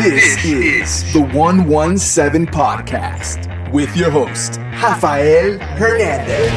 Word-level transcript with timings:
This 0.00 0.42
is 0.46 1.12
the 1.12 1.20
117 1.20 2.46
Podcast 2.46 3.36
with 3.70 3.94
your 3.94 4.10
host, 4.10 4.56
Rafael 4.80 5.58
Hernandez. 5.76 6.48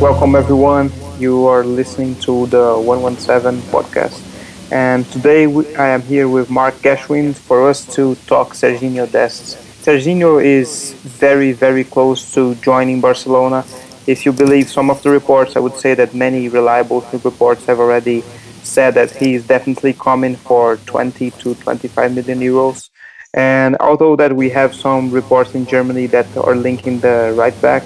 Welcome, 0.00 0.36
everyone. 0.36 0.92
You 1.18 1.48
are 1.48 1.64
listening 1.64 2.14
to 2.20 2.46
the 2.46 2.78
117 2.78 3.60
Podcast. 3.72 4.22
And 4.70 5.04
today 5.10 5.48
we, 5.48 5.74
I 5.74 5.88
am 5.88 6.02
here 6.02 6.28
with 6.28 6.48
Mark 6.48 6.76
Geschwind 6.76 7.34
for 7.34 7.68
us 7.68 7.84
to 7.96 8.14
talk 8.30 8.54
Serginho 8.54 9.10
Dest. 9.10 9.56
Serginho 9.82 10.40
is 10.40 10.92
very, 11.02 11.50
very 11.50 11.82
close 11.82 12.32
to 12.34 12.54
joining 12.62 13.00
Barcelona. 13.00 13.64
If 14.06 14.24
you 14.24 14.32
believe 14.32 14.70
some 14.70 14.90
of 14.90 15.02
the 15.02 15.10
reports, 15.10 15.56
I 15.56 15.58
would 15.58 15.74
say 15.74 15.94
that 15.94 16.14
many 16.14 16.48
reliable 16.48 17.04
reports 17.24 17.66
have 17.66 17.80
already 17.80 18.22
said 18.66 18.94
that 18.94 19.10
he 19.10 19.34
is 19.34 19.46
definitely 19.46 19.92
coming 19.94 20.36
for 20.36 20.76
20 20.86 21.30
to 21.30 21.54
25 21.54 22.14
million 22.14 22.40
euros. 22.40 22.90
And 23.34 23.76
although 23.80 24.16
that 24.16 24.34
we 24.34 24.50
have 24.50 24.74
some 24.74 25.10
reports 25.10 25.54
in 25.54 25.66
Germany 25.66 26.06
that 26.08 26.26
are 26.36 26.56
linking 26.56 27.00
the 27.00 27.34
right 27.36 27.58
back 27.60 27.84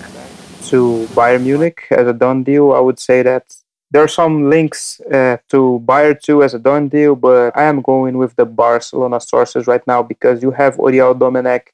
to 0.71 1.07
Bayern 1.15 1.43
Munich 1.43 1.87
as 1.91 2.07
a 2.07 2.13
done 2.13 2.43
deal, 2.43 2.73
I 2.73 2.81
would 2.81 2.99
say 2.99 3.23
that 3.23 3.45
there 3.91 4.03
are 4.03 4.09
some 4.09 4.49
links 4.49 5.01
uh, 5.01 5.39
to 5.49 5.83
Bayern 5.85 6.21
too 6.21 6.43
as 6.45 6.55
a 6.55 6.59
done 6.59 6.89
deal, 6.89 7.17
but 7.17 7.57
I 7.57 7.65
am 7.65 7.83
going 7.83 8.19
with 8.19 8.37
the 8.37 8.47
Barcelona 8.47 9.21
sources 9.21 9.67
right 9.67 9.85
now 9.87 10.03
because 10.03 10.43
you 10.43 10.53
have 10.53 10.77
Oriol 10.77 11.19
Domenech, 11.19 11.69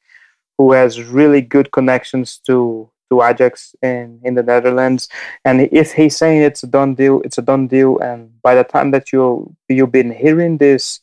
who 0.57 0.73
has 0.73 1.03
really 1.03 1.43
good 1.43 1.71
connections 1.71 2.39
to 2.47 2.89
to 3.11 3.23
Ajax 3.23 3.75
in, 3.83 4.21
in 4.25 4.35
the 4.35 4.43
Netherlands. 4.43 5.09
And 5.45 5.69
if 5.73 5.93
he's 5.93 6.17
saying 6.17 6.43
it's 6.43 6.63
a 6.63 6.67
done 6.67 6.95
deal, 6.95 7.21
it's 7.23 7.39
a 7.39 7.43
done 7.43 7.67
deal. 7.69 7.99
And 7.99 8.41
by 8.43 8.55
the 8.55 8.65
time 8.65 8.91
that 8.93 9.13
you 9.13 9.55
you've 9.69 9.93
been 9.93 10.13
hearing 10.13 10.59
this 10.59 11.01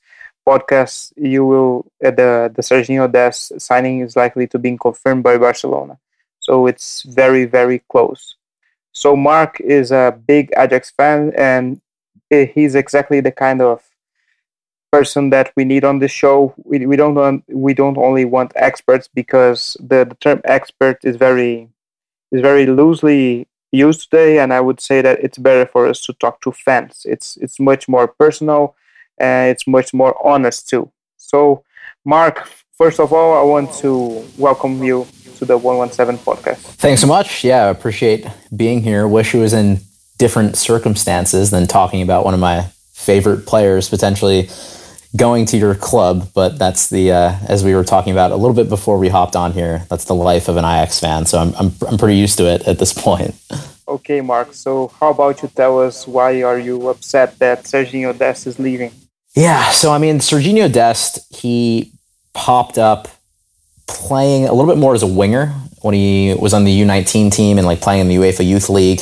podcast, 0.47 1.13
you 1.15 1.45
will 1.45 1.85
uh, 2.03 2.11
the 2.11 2.51
the 2.53 2.61
Serginho 2.61 3.11
Dest 3.11 3.59
signing 3.59 4.01
is 4.01 4.15
likely 4.15 4.47
to 4.47 4.59
be 4.59 4.77
confirmed 4.77 5.23
by 5.23 5.37
Barcelona. 5.37 5.97
So 6.39 6.67
it's 6.67 7.03
very 7.03 7.45
very 7.45 7.79
close. 7.89 8.35
So 8.91 9.15
Mark 9.15 9.59
is 9.59 9.91
a 9.91 10.17
big 10.27 10.53
Ajax 10.55 10.91
fan, 10.91 11.33
and 11.35 11.81
he's 12.29 12.75
exactly 12.75 13.21
the 13.21 13.31
kind 13.31 13.61
of 13.61 13.81
person 14.91 15.31
that 15.31 15.51
we 15.55 15.65
need 15.65 15.83
on 15.83 15.97
the 15.97 16.07
show. 16.07 16.53
We, 16.63 16.85
we 16.85 16.95
don't 16.95 17.15
want, 17.15 17.43
we 17.47 17.73
don't 17.73 17.97
only 17.97 18.25
want 18.25 18.51
experts 18.55 19.09
because 19.11 19.75
the, 19.79 20.05
the 20.05 20.15
term 20.21 20.41
expert 20.45 20.99
is 21.03 21.15
very 21.15 21.69
is 22.33 22.41
very 22.41 22.65
loosely 22.65 23.47
used 23.71 24.09
today, 24.09 24.39
and 24.39 24.51
I 24.51 24.59
would 24.59 24.81
say 24.81 25.01
that 25.01 25.23
it's 25.23 25.37
better 25.37 25.65
for 25.65 25.87
us 25.87 26.01
to 26.01 26.13
talk 26.13 26.41
to 26.41 26.51
fans. 26.51 27.05
It's 27.05 27.37
it's 27.37 27.59
much 27.59 27.87
more 27.87 28.07
personal, 28.07 28.75
and 29.17 29.51
it's 29.51 29.65
much 29.67 29.93
more 29.93 30.13
honest 30.25 30.67
too. 30.67 30.91
So, 31.17 31.63
Mark, 32.03 32.49
first 32.77 32.99
of 32.99 33.13
all, 33.13 33.39
I 33.39 33.43
want 33.43 33.71
to 33.75 34.25
welcome 34.37 34.83
you 34.83 35.07
to 35.37 35.45
the 35.45 35.57
117 35.57 36.17
podcast. 36.25 36.57
Thanks 36.57 37.01
so 37.01 37.07
much. 37.07 37.43
Yeah, 37.43 37.65
I 37.65 37.69
appreciate 37.69 38.25
being 38.55 38.81
here. 38.81 39.07
Wish 39.07 39.33
it 39.33 39.39
was 39.39 39.53
in 39.53 39.79
different 40.17 40.57
circumstances 40.57 41.51
than 41.51 41.67
talking 41.67 42.01
about 42.01 42.25
one 42.25 42.33
of 42.33 42.39
my 42.39 42.67
favorite 42.93 43.45
players 43.45 43.89
potentially 43.89 44.49
going 45.15 45.45
to 45.45 45.57
your 45.57 45.75
club, 45.75 46.29
but 46.33 46.57
that's 46.57 46.89
the 46.89 47.11
uh, 47.11 47.35
as 47.47 47.63
we 47.63 47.75
were 47.75 47.83
talking 47.83 48.11
about 48.11 48.31
a 48.31 48.35
little 48.35 48.55
bit 48.55 48.69
before 48.69 48.97
we 48.97 49.09
hopped 49.09 49.35
on 49.35 49.51
here. 49.51 49.85
That's 49.89 50.05
the 50.05 50.15
life 50.15 50.47
of 50.47 50.57
an 50.57 50.65
Ajax 50.65 50.99
fan, 50.99 51.25
so 51.25 51.37
I'm 51.39 51.53
I'm 51.55 51.71
I'm 51.87 51.97
pretty 51.97 52.17
used 52.17 52.37
to 52.37 52.45
it 52.45 52.67
at 52.67 52.79
this 52.79 52.93
point. 52.93 53.35
Okay, 53.85 54.21
Mark. 54.21 54.53
So 54.53 54.87
how 54.99 55.09
about 55.09 55.41
you 55.43 55.49
tell 55.49 55.77
us 55.79 56.07
why 56.07 56.41
are 56.41 56.57
you 56.57 56.87
upset 56.87 57.37
that 57.39 57.65
Serginho 57.65 58.17
Dest 58.17 58.47
is 58.47 58.57
leaving? 58.57 58.91
Yeah, 59.35 59.71
so 59.71 59.91
I 59.91 59.97
mean, 59.97 60.19
Serginho 60.19 60.71
Dest 60.71 61.19
he 61.35 61.91
popped 62.33 62.77
up 62.77 63.09
playing 63.85 64.45
a 64.45 64.53
little 64.53 64.71
bit 64.71 64.79
more 64.79 64.95
as 64.95 65.03
a 65.03 65.07
winger 65.07 65.47
when 65.81 65.93
he 65.93 66.33
was 66.33 66.53
on 66.53 66.63
the 66.63 66.81
U19 66.81 67.31
team 67.31 67.57
and 67.57 67.67
like 67.67 67.81
playing 67.81 67.99
in 67.99 68.07
the 68.07 68.15
UEFA 68.15 68.47
Youth 68.47 68.69
League. 68.69 69.01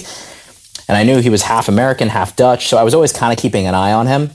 And 0.88 0.98
I 0.98 1.04
knew 1.04 1.22
he 1.22 1.30
was 1.30 1.44
half 1.44 1.70
American, 1.70 2.10
half 2.10 2.36
Dutch, 2.36 2.68
so 2.68 2.78
I 2.78 2.84
was 2.84 2.96
always 2.96 3.14
kind 3.14 3.32
of 3.32 3.38
keeping 3.38 3.68
an 3.68 3.76
eye 3.76 3.94
on 3.94 4.08
him 4.08 4.32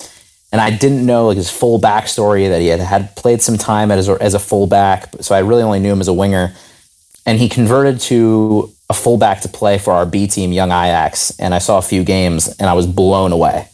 and 0.53 0.61
I 0.61 0.71
didn't 0.71 1.05
know 1.05 1.27
like 1.27 1.37
his 1.37 1.51
full 1.51 1.81
backstory 1.81 2.49
that 2.49 2.61
he 2.61 2.69
had 2.69 2.81
had 2.81 3.15
played 3.17 3.43
some 3.43 3.59
time 3.59 3.91
as 3.91 4.09
a, 4.09 4.13
as 4.23 4.35
a 4.35 4.39
fullback, 4.39 5.13
so 5.21 5.35
I 5.35 5.41
really 5.41 5.63
only 5.63 5.81
knew 5.81 5.93
him 5.93 6.01
as 6.01 6.09
a 6.09 6.15
winger. 6.15 6.55
And 7.25 7.39
he 7.39 7.49
converted 7.49 8.01
to 8.03 8.73
a 8.89 8.95
fullback 8.95 9.41
to 9.41 9.49
play 9.49 9.79
for 9.79 9.93
our 9.93 10.07
B 10.07 10.29
team, 10.29 10.53
Young 10.53 10.71
Ajax, 10.71 11.37
and 11.41 11.55
I 11.55 11.59
saw 11.59 11.79
a 11.79 11.83
few 11.83 12.05
games 12.05 12.49
and 12.61 12.69
I 12.69 12.75
was 12.75 12.87
blown 12.87 13.33
away. 13.33 13.69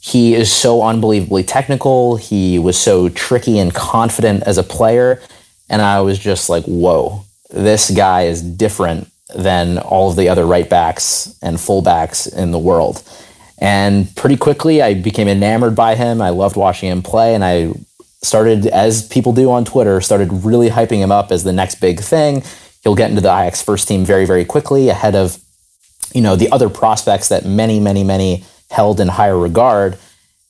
He 0.00 0.34
is 0.34 0.52
so 0.52 0.82
unbelievably 0.82 1.44
technical. 1.44 2.16
He 2.16 2.58
was 2.58 2.78
so 2.78 3.08
tricky 3.08 3.58
and 3.58 3.74
confident 3.74 4.44
as 4.44 4.58
a 4.58 4.62
player, 4.62 5.20
and 5.68 5.82
I 5.82 6.00
was 6.02 6.18
just 6.18 6.48
like, 6.48 6.64
"Whoa, 6.64 7.24
this 7.50 7.90
guy 7.90 8.22
is 8.22 8.40
different 8.42 9.08
than 9.34 9.78
all 9.78 10.10
of 10.10 10.16
the 10.16 10.28
other 10.28 10.46
right 10.46 10.68
backs 10.68 11.34
and 11.42 11.56
fullbacks 11.56 12.32
in 12.32 12.52
the 12.52 12.58
world." 12.58 13.02
And 13.58 14.14
pretty 14.16 14.36
quickly, 14.36 14.82
I 14.82 14.94
became 14.94 15.28
enamored 15.28 15.74
by 15.74 15.94
him. 15.94 16.20
I 16.20 16.30
loved 16.30 16.56
watching 16.56 16.90
him 16.90 17.02
play, 17.02 17.34
and 17.34 17.44
I 17.44 17.72
started, 18.22 18.66
as 18.66 19.06
people 19.08 19.32
do 19.32 19.50
on 19.50 19.64
Twitter, 19.64 20.00
started 20.00 20.44
really 20.44 20.68
hyping 20.68 20.98
him 20.98 21.10
up 21.10 21.32
as 21.32 21.44
the 21.44 21.52
next 21.52 21.76
big 21.76 22.00
thing. 22.00 22.42
He'll 22.82 22.94
get 22.94 23.10
into 23.10 23.22
the 23.22 23.28
Ajax 23.28 23.62
first 23.62 23.88
team 23.88 24.04
very, 24.04 24.26
very 24.26 24.44
quickly, 24.44 24.88
ahead 24.88 25.14
of 25.14 25.38
you 26.14 26.20
know 26.20 26.36
the 26.36 26.50
other 26.50 26.68
prospects 26.68 27.28
that 27.28 27.44
many, 27.44 27.80
many, 27.80 28.04
many 28.04 28.44
held 28.70 29.00
in 29.00 29.08
higher 29.08 29.38
regard. 29.38 29.98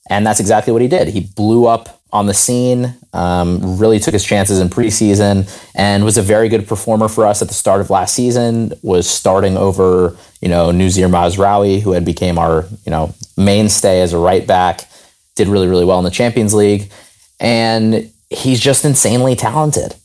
And 0.09 0.25
that's 0.25 0.39
exactly 0.39 0.71
what 0.71 0.81
he 0.81 0.87
did. 0.87 1.09
He 1.09 1.21
blew 1.21 1.65
up 1.65 1.96
on 2.11 2.25
the 2.25 2.33
scene, 2.33 2.95
um, 3.13 3.77
really 3.77 3.99
took 3.99 4.13
his 4.13 4.23
chances 4.23 4.59
in 4.59 4.69
preseason, 4.69 5.49
and 5.75 6.05
was 6.05 6.17
a 6.17 6.21
very 6.21 6.49
good 6.49 6.67
performer 6.67 7.07
for 7.07 7.25
us 7.25 7.41
at 7.41 7.47
the 7.47 7.53
start 7.53 7.81
of 7.81 7.89
last 7.89 8.15
season. 8.15 8.73
Was 8.81 9.09
starting 9.09 9.57
over, 9.57 10.15
you 10.41 10.49
know, 10.49 10.69
Noussair 10.69 11.09
Mazraoui, 11.09 11.81
who 11.81 11.91
had 11.91 12.05
became 12.05 12.37
our, 12.37 12.65
you 12.85 12.91
know, 12.91 13.13
mainstay 13.35 14.01
as 14.01 14.13
a 14.13 14.17
right 14.17 14.45
back. 14.45 14.87
Did 15.35 15.47
really, 15.47 15.67
really 15.67 15.85
well 15.85 15.99
in 15.99 16.05
the 16.05 16.11
Champions 16.11 16.53
League, 16.53 16.91
and 17.39 18.11
he's 18.29 18.59
just 18.59 18.85
insanely 18.85 19.35
talented. 19.35 19.95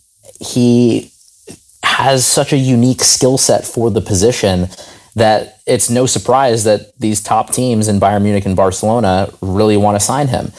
He 0.40 1.10
has 1.84 2.24
such 2.24 2.52
a 2.52 2.56
unique 2.56 3.02
skill 3.02 3.38
set 3.38 3.64
for 3.64 3.90
the 3.90 4.00
position 4.00 4.68
that 5.14 5.60
it's 5.66 5.90
no 5.90 6.06
surprise 6.06 6.64
that 6.64 6.98
these 6.98 7.22
top 7.22 7.50
teams 7.52 7.88
in 7.88 8.00
Bayern 8.00 8.22
Munich 8.22 8.46
and 8.46 8.56
Barcelona 8.56 9.30
really 9.40 9.76
want 9.76 9.96
to 9.96 10.00
sign 10.00 10.28
him. 10.28 10.52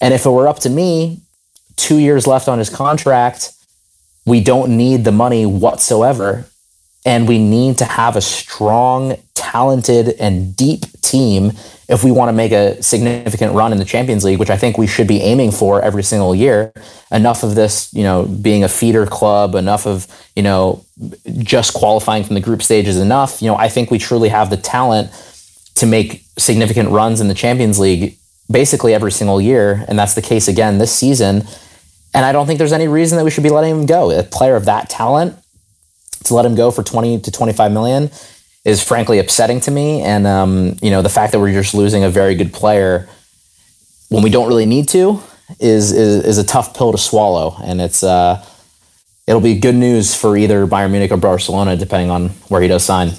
And 0.00 0.14
if 0.14 0.24
it 0.26 0.30
were 0.30 0.48
up 0.48 0.60
to 0.60 0.70
me, 0.70 1.20
two 1.76 1.98
years 1.98 2.26
left 2.26 2.48
on 2.48 2.58
his 2.58 2.70
contract, 2.70 3.52
we 4.26 4.40
don't 4.42 4.76
need 4.76 5.04
the 5.04 5.12
money 5.12 5.46
whatsoever. 5.46 6.46
And 7.06 7.26
we 7.26 7.38
need 7.38 7.78
to 7.78 7.86
have 7.86 8.14
a 8.16 8.20
strong, 8.20 9.16
talented, 9.34 10.08
and 10.20 10.54
deep 10.54 10.84
team 11.00 11.52
if 11.88 12.04
we 12.04 12.10
want 12.12 12.28
to 12.28 12.32
make 12.32 12.52
a 12.52 12.80
significant 12.82 13.54
run 13.54 13.72
in 13.72 13.78
the 13.78 13.84
Champions 13.84 14.22
League, 14.22 14.38
which 14.38 14.50
I 14.50 14.56
think 14.56 14.78
we 14.78 14.86
should 14.86 15.08
be 15.08 15.22
aiming 15.22 15.50
for 15.50 15.82
every 15.82 16.02
single 16.04 16.34
year. 16.34 16.72
Enough 17.10 17.42
of 17.42 17.54
this, 17.56 17.92
you 17.92 18.04
know, 18.04 18.24
being 18.26 18.62
a 18.62 18.68
feeder 18.68 19.06
club, 19.06 19.54
enough 19.54 19.86
of, 19.86 20.06
you 20.36 20.42
know, 20.42 20.84
just 21.38 21.74
qualifying 21.74 22.22
from 22.22 22.34
the 22.34 22.40
group 22.40 22.62
stage 22.62 22.86
is 22.86 22.98
enough. 22.98 23.42
You 23.42 23.48
know, 23.48 23.56
I 23.56 23.68
think 23.68 23.90
we 23.90 23.98
truly 23.98 24.28
have 24.28 24.50
the 24.50 24.56
talent 24.56 25.10
to 25.76 25.86
make 25.86 26.22
significant 26.38 26.90
runs 26.90 27.20
in 27.20 27.28
the 27.28 27.34
Champions 27.34 27.78
League 27.78 28.18
basically 28.50 28.94
every 28.94 29.12
single 29.12 29.40
year, 29.40 29.84
and 29.88 29.98
that's 29.98 30.14
the 30.14 30.22
case 30.22 30.48
again 30.48 30.78
this 30.78 30.94
season. 30.94 31.44
And 32.12 32.24
I 32.24 32.32
don't 32.32 32.46
think 32.46 32.58
there's 32.58 32.72
any 32.72 32.88
reason 32.88 33.16
that 33.18 33.24
we 33.24 33.30
should 33.30 33.44
be 33.44 33.50
letting 33.50 33.70
him 33.70 33.86
go. 33.86 34.10
A 34.10 34.22
player 34.22 34.56
of 34.56 34.64
that 34.64 34.90
talent 34.90 35.36
to 36.24 36.34
let 36.34 36.44
him 36.44 36.54
go 36.54 36.70
for 36.70 36.82
20 36.82 37.20
to 37.20 37.30
25 37.30 37.72
million 37.72 38.10
is 38.64 38.82
frankly 38.82 39.18
upsetting 39.18 39.60
to 39.60 39.70
me. 39.70 40.02
And 40.02 40.26
um, 40.26 40.76
you 40.82 40.90
know, 40.90 41.02
the 41.02 41.08
fact 41.08 41.32
that 41.32 41.40
we're 41.40 41.52
just 41.52 41.74
losing 41.74 42.04
a 42.04 42.10
very 42.10 42.34
good 42.34 42.52
player 42.52 43.08
when 44.08 44.22
we 44.22 44.30
don't 44.30 44.48
really 44.48 44.66
need 44.66 44.88
to 44.90 45.22
is 45.58 45.92
is, 45.92 46.24
is 46.24 46.38
a 46.38 46.44
tough 46.44 46.76
pill 46.76 46.92
to 46.92 46.98
swallow. 46.98 47.56
And 47.62 47.80
it's 47.80 48.02
uh, 48.02 48.44
it'll 49.26 49.40
be 49.40 49.58
good 49.58 49.76
news 49.76 50.14
for 50.14 50.36
either 50.36 50.66
Bayern 50.66 50.90
Munich 50.90 51.12
or 51.12 51.16
Barcelona, 51.16 51.76
depending 51.76 52.10
on 52.10 52.30
where 52.48 52.60
he 52.60 52.68
does 52.68 52.84
sign. 52.84 53.12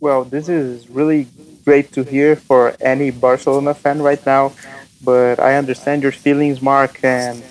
Well, 0.00 0.24
this 0.24 0.48
is 0.48 0.88
really 0.88 1.26
great 1.64 1.92
to 1.92 2.02
hear 2.02 2.36
for 2.36 2.74
any 2.80 3.10
Barcelona 3.10 3.74
fan 3.74 4.00
right 4.00 4.24
now. 4.24 4.52
But 5.02 5.38
I 5.38 5.56
understand 5.56 6.02
your 6.02 6.12
feelings, 6.12 6.60
Mark, 6.60 6.98
and 7.02 7.42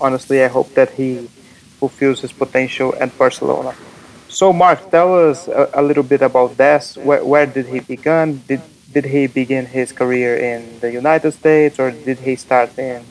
honestly, 0.00 0.42
I 0.42 0.48
hope 0.48 0.72
that 0.74 0.90
he 0.92 1.28
fulfills 1.78 2.20
his 2.20 2.32
potential 2.32 2.94
at 2.98 3.16
Barcelona. 3.18 3.74
So, 4.28 4.52
Mark, 4.52 4.90
tell 4.90 5.30
us 5.30 5.46
a, 5.48 5.70
a 5.74 5.82
little 5.82 6.02
bit 6.02 6.22
about 6.22 6.56
this. 6.56 6.96
Where, 6.96 7.24
where 7.24 7.46
did 7.46 7.66
he 7.66 7.80
begin? 7.80 8.42
Did 8.48 8.62
did 8.92 9.06
he 9.06 9.26
begin 9.26 9.66
his 9.66 9.92
career 9.92 10.36
in 10.36 10.80
the 10.80 10.90
United 10.90 11.32
States, 11.32 11.78
or 11.78 11.90
did 11.90 12.18
he 12.20 12.36
start 12.36 12.78
in 12.78 13.04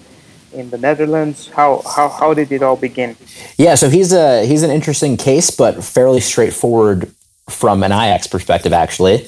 in 0.54 0.70
the 0.70 0.78
Netherlands? 0.78 1.50
How 1.50 1.82
how 1.96 2.10
how 2.10 2.34
did 2.34 2.52
it 2.52 2.64
all 2.64 2.76
begin? 2.76 3.16
Yeah, 3.58 3.76
so 3.76 3.90
he's 3.90 4.12
a 4.14 4.46
he's 4.46 4.64
an 4.64 4.72
interesting 4.72 5.18
case, 5.18 5.52
but 5.52 5.84
fairly 5.84 6.22
straightforward 6.22 7.12
from 7.50 7.84
an 7.84 7.92
Ajax 7.92 8.28
perspective, 8.28 8.74
actually. 8.74 9.26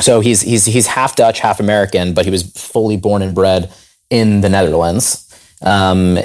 So 0.00 0.20
he's 0.20 0.40
he's 0.40 0.64
he's 0.64 0.86
half 0.86 1.16
Dutch, 1.16 1.40
half 1.40 1.60
American, 1.60 2.14
but 2.14 2.24
he 2.24 2.30
was 2.30 2.42
fully 2.52 2.96
born 2.96 3.22
and 3.22 3.34
bred 3.34 3.70
in 4.10 4.40
the 4.40 4.48
Netherlands. 4.48 5.26
Um, 5.62 6.18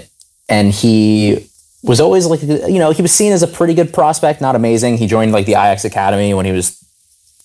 and 0.49 0.71
he 0.71 1.47
was 1.83 2.01
always 2.01 2.25
like, 2.25 2.41
you 2.41 2.79
know, 2.79 2.91
he 2.91 3.01
was 3.01 3.11
seen 3.11 3.31
as 3.31 3.43
a 3.43 3.47
pretty 3.47 3.73
good 3.73 3.93
prospect, 3.93 4.41
not 4.41 4.55
amazing. 4.55 4.97
He 4.97 5.07
joined 5.07 5.31
like 5.31 5.45
the 5.45 5.53
Ajax 5.53 5.85
Academy 5.85 6.33
when 6.33 6.45
he 6.45 6.51
was 6.51 6.83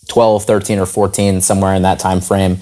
12, 0.08 0.44
13, 0.44 0.78
or 0.78 0.86
14, 0.86 1.40
somewhere 1.40 1.74
in 1.74 1.82
that 1.82 1.98
time 1.98 2.20
frame. 2.20 2.58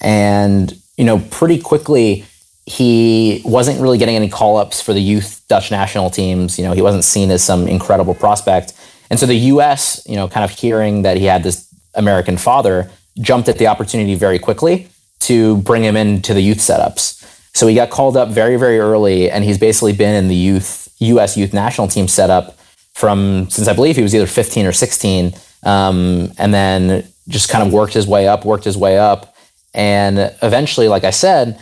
And, 0.00 0.72
you 0.96 1.04
know, 1.04 1.18
pretty 1.30 1.60
quickly, 1.60 2.24
he 2.66 3.42
wasn't 3.44 3.80
really 3.80 3.98
getting 3.98 4.16
any 4.16 4.28
call 4.28 4.56
ups 4.56 4.80
for 4.80 4.92
the 4.92 5.00
youth 5.00 5.42
Dutch 5.48 5.70
national 5.70 6.10
teams. 6.10 6.58
You 6.58 6.64
know, 6.64 6.72
he 6.72 6.82
wasn't 6.82 7.04
seen 7.04 7.30
as 7.30 7.42
some 7.42 7.68
incredible 7.68 8.14
prospect. 8.14 8.74
And 9.10 9.18
so 9.18 9.26
the 9.26 9.34
US, 9.34 10.06
you 10.06 10.16
know, 10.16 10.28
kind 10.28 10.44
of 10.44 10.50
hearing 10.50 11.02
that 11.02 11.16
he 11.16 11.24
had 11.24 11.42
this 11.42 11.68
American 11.94 12.36
father, 12.36 12.90
jumped 13.20 13.48
at 13.48 13.58
the 13.58 13.66
opportunity 13.68 14.14
very 14.14 14.38
quickly 14.38 14.88
to 15.24 15.58
bring 15.58 15.82
him 15.82 15.96
into 15.96 16.34
the 16.34 16.40
youth 16.40 16.58
setups. 16.58 17.20
So 17.54 17.66
he 17.66 17.74
got 17.74 17.90
called 17.90 18.16
up 18.16 18.28
very, 18.28 18.56
very 18.56 18.78
early, 18.78 19.30
and 19.30 19.44
he's 19.44 19.58
basically 19.58 19.92
been 19.92 20.14
in 20.14 20.28
the 20.28 20.34
youth 20.34 20.92
U.S. 20.98 21.36
youth 21.36 21.52
national 21.52 21.88
team 21.88 22.08
setup 22.08 22.56
from 22.94 23.48
since 23.50 23.68
I 23.68 23.74
believe 23.74 23.96
he 23.96 24.02
was 24.02 24.14
either 24.14 24.26
15 24.26 24.66
or 24.66 24.72
16, 24.72 25.34
um, 25.64 26.32
and 26.38 26.52
then 26.52 27.06
just 27.28 27.48
kind 27.48 27.66
of 27.66 27.72
worked 27.72 27.94
his 27.94 28.06
way 28.06 28.28
up, 28.28 28.44
worked 28.44 28.64
his 28.64 28.76
way 28.76 28.98
up, 28.98 29.34
and 29.72 30.34
eventually, 30.42 30.88
like 30.88 31.04
I 31.04 31.10
said, 31.10 31.60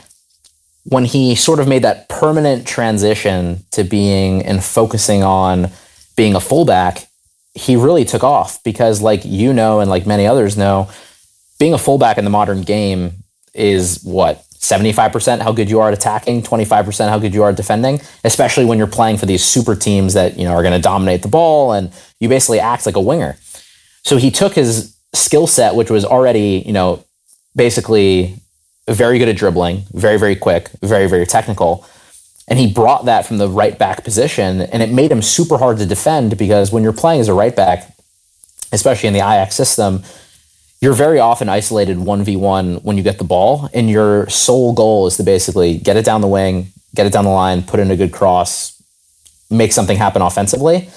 when 0.84 1.04
he 1.04 1.34
sort 1.34 1.60
of 1.60 1.68
made 1.68 1.82
that 1.82 2.08
permanent 2.08 2.66
transition 2.66 3.64
to 3.70 3.84
being 3.84 4.44
and 4.44 4.62
focusing 4.62 5.22
on 5.22 5.70
being 6.16 6.34
a 6.34 6.40
fullback, 6.40 7.06
he 7.54 7.76
really 7.76 8.04
took 8.04 8.24
off 8.24 8.62
because, 8.64 9.00
like 9.00 9.24
you 9.24 9.52
know, 9.52 9.80
and 9.80 9.88
like 9.88 10.06
many 10.06 10.26
others 10.26 10.56
know, 10.56 10.90
being 11.58 11.72
a 11.72 11.78
fullback 11.78 12.18
in 12.18 12.24
the 12.24 12.30
modern 12.30 12.62
game 12.62 13.21
is 13.54 14.02
what 14.02 14.44
75% 14.62 15.40
how 15.40 15.52
good 15.52 15.68
you 15.68 15.80
are 15.80 15.88
at 15.88 15.94
attacking, 15.94 16.42
25% 16.42 17.08
how 17.08 17.18
good 17.18 17.34
you 17.34 17.42
are 17.42 17.50
at 17.50 17.56
defending, 17.56 18.00
especially 18.22 18.64
when 18.64 18.78
you're 18.78 18.86
playing 18.86 19.18
for 19.18 19.26
these 19.26 19.44
super 19.44 19.74
teams 19.74 20.14
that, 20.14 20.38
you 20.38 20.44
know, 20.44 20.52
are 20.52 20.62
going 20.62 20.72
to 20.72 20.80
dominate 20.80 21.22
the 21.22 21.28
ball 21.28 21.72
and 21.72 21.92
you 22.20 22.28
basically 22.28 22.60
act 22.60 22.86
like 22.86 22.94
a 22.94 23.00
winger. 23.00 23.36
So 24.04 24.16
he 24.18 24.30
took 24.30 24.54
his 24.54 24.96
skill 25.14 25.48
set 25.48 25.74
which 25.74 25.90
was 25.90 26.04
already, 26.04 26.62
you 26.64 26.72
know, 26.72 27.04
basically 27.56 28.36
very 28.88 29.18
good 29.18 29.28
at 29.28 29.36
dribbling, 29.36 29.82
very 29.92 30.16
very 30.16 30.36
quick, 30.36 30.70
very 30.80 31.08
very 31.08 31.26
technical. 31.26 31.84
And 32.46 32.58
he 32.58 32.72
brought 32.72 33.06
that 33.06 33.26
from 33.26 33.38
the 33.38 33.48
right 33.48 33.76
back 33.76 34.04
position 34.04 34.60
and 34.60 34.80
it 34.80 34.90
made 34.90 35.10
him 35.10 35.22
super 35.22 35.58
hard 35.58 35.78
to 35.78 35.86
defend 35.86 36.38
because 36.38 36.70
when 36.70 36.84
you're 36.84 36.92
playing 36.92 37.20
as 37.20 37.28
a 37.28 37.34
right 37.34 37.54
back, 37.54 37.92
especially 38.70 39.08
in 39.08 39.12
the 39.12 39.20
Ajax 39.20 39.56
system, 39.56 40.04
you're 40.82 40.94
very 40.94 41.20
often 41.20 41.48
isolated 41.48 41.96
1v1 41.96 42.82
when 42.82 42.96
you 42.96 43.04
get 43.04 43.18
the 43.18 43.24
ball, 43.24 43.70
and 43.72 43.88
your 43.88 44.28
sole 44.28 44.72
goal 44.74 45.06
is 45.06 45.16
to 45.16 45.22
basically 45.22 45.78
get 45.78 45.96
it 45.96 46.04
down 46.04 46.20
the 46.20 46.26
wing, 46.26 46.72
get 46.96 47.06
it 47.06 47.12
down 47.12 47.24
the 47.24 47.30
line, 47.30 47.62
put 47.62 47.78
in 47.78 47.92
a 47.92 47.96
good 47.96 48.12
cross, 48.12 48.82
make 49.48 49.72
something 49.72 49.96
happen 49.96 50.20
offensively. 50.20 50.88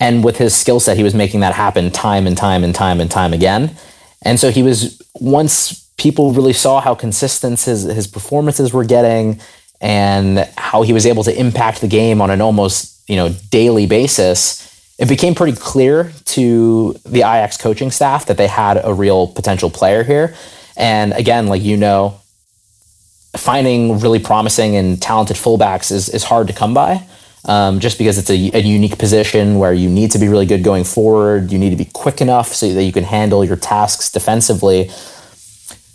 And 0.00 0.24
with 0.24 0.38
his 0.38 0.56
skill 0.56 0.80
set, 0.80 0.96
he 0.96 1.02
was 1.02 1.14
making 1.14 1.40
that 1.40 1.52
happen 1.52 1.90
time 1.90 2.26
and 2.26 2.38
time 2.38 2.64
and 2.64 2.74
time 2.74 2.98
and 3.02 3.10
time 3.10 3.34
again. 3.34 3.76
And 4.22 4.40
so 4.40 4.50
he 4.50 4.62
was, 4.62 5.00
once 5.20 5.90
people 5.98 6.32
really 6.32 6.54
saw 6.54 6.80
how 6.80 6.94
consistent 6.94 7.60
his, 7.60 7.82
his 7.82 8.06
performances 8.06 8.72
were 8.72 8.84
getting 8.84 9.40
and 9.78 10.48
how 10.56 10.80
he 10.82 10.94
was 10.94 11.04
able 11.04 11.22
to 11.24 11.38
impact 11.38 11.82
the 11.82 11.88
game 11.88 12.22
on 12.22 12.30
an 12.30 12.40
almost, 12.40 13.08
you 13.10 13.16
know, 13.16 13.28
daily 13.50 13.86
basis, 13.86 14.65
it 14.98 15.08
became 15.08 15.34
pretty 15.34 15.56
clear 15.56 16.12
to 16.24 16.94
the 17.04 17.18
Ajax 17.18 17.56
coaching 17.56 17.90
staff 17.90 18.26
that 18.26 18.36
they 18.36 18.46
had 18.46 18.80
a 18.82 18.94
real 18.94 19.28
potential 19.28 19.70
player 19.70 20.02
here. 20.02 20.34
And 20.76 21.12
again, 21.12 21.48
like 21.48 21.62
you 21.62 21.76
know, 21.76 22.20
finding 23.36 24.00
really 24.00 24.18
promising 24.18 24.76
and 24.76 25.00
talented 25.00 25.36
fullbacks 25.36 25.92
is, 25.92 26.08
is 26.08 26.24
hard 26.24 26.46
to 26.48 26.52
come 26.52 26.74
by. 26.74 27.06
Um, 27.44 27.78
just 27.78 27.96
because 27.96 28.18
it's 28.18 28.30
a, 28.30 28.58
a, 28.58 28.60
unique 28.60 28.98
position 28.98 29.60
where 29.60 29.72
you 29.72 29.88
need 29.88 30.10
to 30.10 30.18
be 30.18 30.26
really 30.26 30.46
good 30.46 30.64
going 30.64 30.82
forward. 30.82 31.52
You 31.52 31.60
need 31.60 31.70
to 31.70 31.76
be 31.76 31.84
quick 31.84 32.20
enough 32.20 32.48
so 32.48 32.74
that 32.74 32.82
you 32.82 32.92
can 32.92 33.04
handle 33.04 33.44
your 33.44 33.54
tasks 33.54 34.10
defensively. 34.10 34.90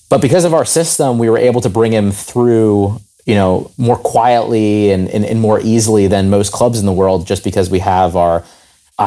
But 0.07 0.21
because 0.21 0.45
of 0.45 0.53
our 0.53 0.63
system, 0.63 1.17
we 1.17 1.29
were 1.29 1.37
able 1.37 1.59
to 1.59 1.69
bring 1.69 1.91
him 1.91 2.11
through, 2.11 3.01
you 3.25 3.35
know, 3.35 3.69
more 3.77 3.97
quietly 3.97 4.91
and, 4.91 5.09
and, 5.09 5.25
and 5.25 5.41
more 5.41 5.59
easily 5.61 6.07
than 6.07 6.29
most 6.29 6.53
clubs 6.53 6.79
in 6.79 6.85
the 6.85 6.93
world, 6.93 7.27
just 7.27 7.43
because 7.43 7.69
we 7.69 7.79
have 7.79 8.15
our 8.15 8.45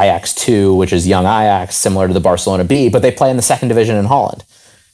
Ajax 0.03 0.35
2, 0.35 0.75
which 0.75 0.93
is 0.93 1.07
young 1.07 1.25
Ajax, 1.25 1.77
similar 1.77 2.09
to 2.09 2.15
the 2.15 2.21
Barcelona 2.21 2.65
B, 2.65 2.89
but 2.89 3.03
they 3.03 3.11
play 3.11 3.31
in 3.31 3.37
the 3.37 3.43
second 3.43 3.69
division 3.69 3.97
in 3.97 4.07
Holland. 4.07 4.45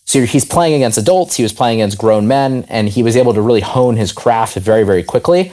So 0.05 0.25
he's 0.25 0.44
playing 0.44 0.75
against 0.75 0.99
adults, 0.99 1.37
he 1.37 1.43
was 1.43 1.52
playing 1.52 1.81
against 1.81 1.99
grown 1.99 2.26
men, 2.26 2.64
and 2.69 2.88
he 2.88 3.02
was 3.02 3.17
able 3.17 3.32
to 3.35 3.41
really 3.41 3.61
hone 3.61 3.97
his 3.97 4.12
craft 4.12 4.56
very, 4.56 4.82
very 4.82 5.02
quickly. 5.02 5.52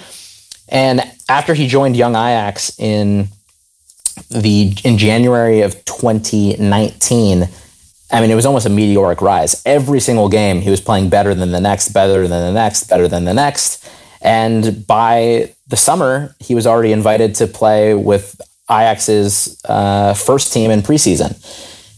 And 0.70 1.02
after 1.30 1.54
he 1.54 1.68
joined 1.68 1.96
Young 1.96 2.14
Ajax 2.14 2.78
in 2.80 3.30
the 4.30 4.74
in 4.84 4.98
January 4.98 5.62
of 5.62 5.86
2019, 5.86 7.48
I 8.10 8.22
mean, 8.22 8.32
it 8.32 8.36
was 8.36 8.46
almost 8.46 8.66
a 8.66 8.70
meteoric 8.70 9.22
rise. 9.22 9.62
Every 9.66 10.00
single 10.00 10.30
game, 10.30 10.62
he 10.62 10.70
was 10.70 10.82
playing 10.82 11.10
better 11.10 11.36
than 11.36 11.52
the 11.52 11.62
next, 11.62 11.90
better 11.90 12.28
than 12.28 12.42
the 12.42 12.52
next, 12.52 12.86
better 12.86 13.08
than 13.08 13.26
the 13.26 13.34
next. 13.34 13.88
And 14.22 14.88
by 14.88 15.54
the 15.68 15.78
summer, 15.78 16.36
he 16.40 16.56
was 16.56 16.66
already 16.66 16.92
invited 16.92 17.36
to 17.36 17.48
play 17.48 17.94
with 17.94 18.42
Ajax's 18.70 19.62
uh, 19.66 20.14
first 20.14 20.54
team 20.54 20.72
in 20.72 20.82
preseason. 20.82 21.36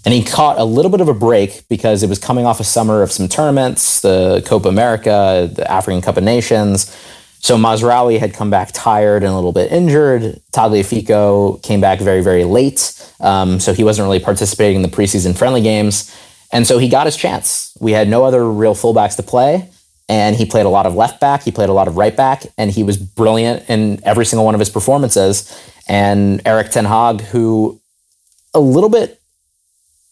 And 0.06 0.14
he 0.14 0.24
caught 0.24 0.58
a 0.58 0.64
little 0.64 0.90
bit 0.90 1.02
of 1.02 1.08
a 1.08 1.14
break 1.14 1.68
because 1.68 2.04
it 2.04 2.10
was 2.10 2.20
coming 2.20 2.46
off 2.46 2.60
a 2.60 2.64
summer 2.64 3.04
of 3.04 3.12
some 3.12 3.28
tournaments, 3.28 4.02
the 4.02 4.42
Copa 4.46 4.70
America, 4.70 5.50
the 5.54 5.70
African 5.70 6.02
Cup 6.02 6.18
of 6.18 6.24
Nations. 6.24 6.96
So 7.42 7.58
Mazraoui 7.58 8.20
had 8.20 8.34
come 8.34 8.50
back 8.50 8.70
tired 8.74 9.24
and 9.24 9.32
a 9.32 9.36
little 9.36 9.52
bit 9.52 9.72
injured. 9.72 10.42
Tagliafico 10.52 11.62
came 11.64 11.82
back 11.82 12.00
very, 12.00 12.22
very 12.22 12.44
late. 12.44 12.96
Um, 13.20 13.60
so 13.60 13.74
he 13.74 13.84
wasn't 13.84 14.06
really 14.06 14.20
participating 14.20 14.78
in 14.78 14.82
the 14.82 14.90
preseason 14.90 15.38
friendly 15.38 15.62
games. 15.62 16.16
And 16.52 16.66
so 16.66 16.78
he 16.78 16.90
got 16.90 17.06
his 17.06 17.16
chance. 17.16 17.78
We 17.80 17.92
had 17.92 18.10
no 18.10 18.24
other 18.24 18.50
real 18.50 18.74
fullbacks 18.74 19.16
to 19.18 19.24
play. 19.24 19.70
And 20.10 20.36
he 20.36 20.46
played 20.46 20.66
a 20.66 20.70
lot 20.70 20.86
of 20.86 20.96
left 20.96 21.22
back, 21.22 21.44
he 21.44 21.52
played 21.52 21.70
a 21.70 21.74
lot 21.74 21.88
of 21.88 21.96
right 21.96 22.18
back, 22.18 22.44
and 22.58 22.72
he 22.72 22.84
was 22.84 22.98
brilliant 22.98 23.70
in 23.70 24.02
every 24.04 24.26
single 24.26 24.44
one 24.44 24.56
of 24.56 24.60
his 24.60 24.70
performances 24.70 25.56
and 25.90 26.42
Erik 26.46 26.70
Ten 26.70 26.86
Hag, 26.86 27.22
who 27.22 27.82
a 28.54 28.60
little 28.60 28.90
bit 28.90 29.20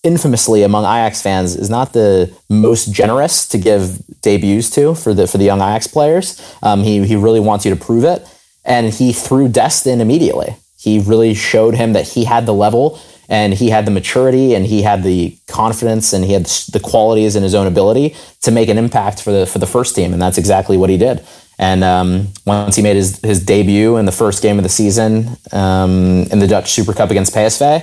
infamously 0.04 0.64
among 0.64 0.84
Ajax 0.84 1.22
fans 1.22 1.56
is 1.56 1.70
not 1.70 1.94
the 1.94 2.34
most 2.50 2.92
generous 2.92 3.48
to 3.48 3.58
give 3.58 4.00
debuts 4.22 4.70
to 4.72 4.96
for 4.96 5.14
the 5.14 5.28
for 5.28 5.38
the 5.38 5.46
young 5.46 5.60
Ajax 5.60 5.88
players. 5.88 6.42
Um, 6.64 6.82
he 6.82 7.06
he 7.06 7.16
really 7.16 7.40
wants 7.40 7.64
you 7.66 7.74
to 7.74 7.80
prove 7.80 8.04
it, 8.04 8.28
and 8.66 8.92
he 8.92 9.14
threw 9.14 9.48
Dest 9.48 9.86
in 9.86 10.02
immediately. 10.02 10.56
He 10.80 11.00
really 11.00 11.34
showed 11.34 11.76
him 11.76 11.94
that 11.94 12.08
he 12.08 12.26
had 12.26 12.46
the 12.46 12.54
level 12.54 13.00
and 13.30 13.54
he 13.54 13.70
had 13.70 13.86
the 13.86 13.92
maturity 13.92 14.56
and 14.56 14.66
he 14.66 14.82
had 14.82 15.04
the 15.04 15.38
confidence 15.48 16.14
and 16.14 16.24
he 16.24 16.34
had 16.34 16.46
the 16.46 16.80
qualities 16.80 17.36
in 17.36 17.44
his 17.44 17.54
own 17.54 17.68
ability 17.68 18.16
to 18.42 18.52
make 18.52 18.70
an 18.70 18.78
impact 18.78 19.22
for 19.22 19.32
the 19.32 19.46
for 19.46 19.60
the 19.60 19.68
first 19.68 19.96
team, 19.96 20.14
and 20.14 20.22
that's 20.22 20.38
exactly 20.38 20.78
what 20.78 20.90
he 20.90 20.98
did. 20.98 21.26
And 21.60 21.84
um, 21.84 22.28
once 22.46 22.76
he 22.76 22.84
made 22.84 22.96
his, 22.96 23.20
his 23.22 23.44
debut 23.44 23.98
in 23.98 24.06
the 24.06 24.12
first 24.12 24.44
game 24.44 24.58
of 24.60 24.64
the 24.64 24.70
season 24.70 25.38
um, 25.52 26.28
in 26.32 26.40
the 26.40 26.48
Dutch 26.48 26.72
Super 26.72 26.94
Cup 26.94 27.10
against 27.10 27.34
PSV, 27.34 27.82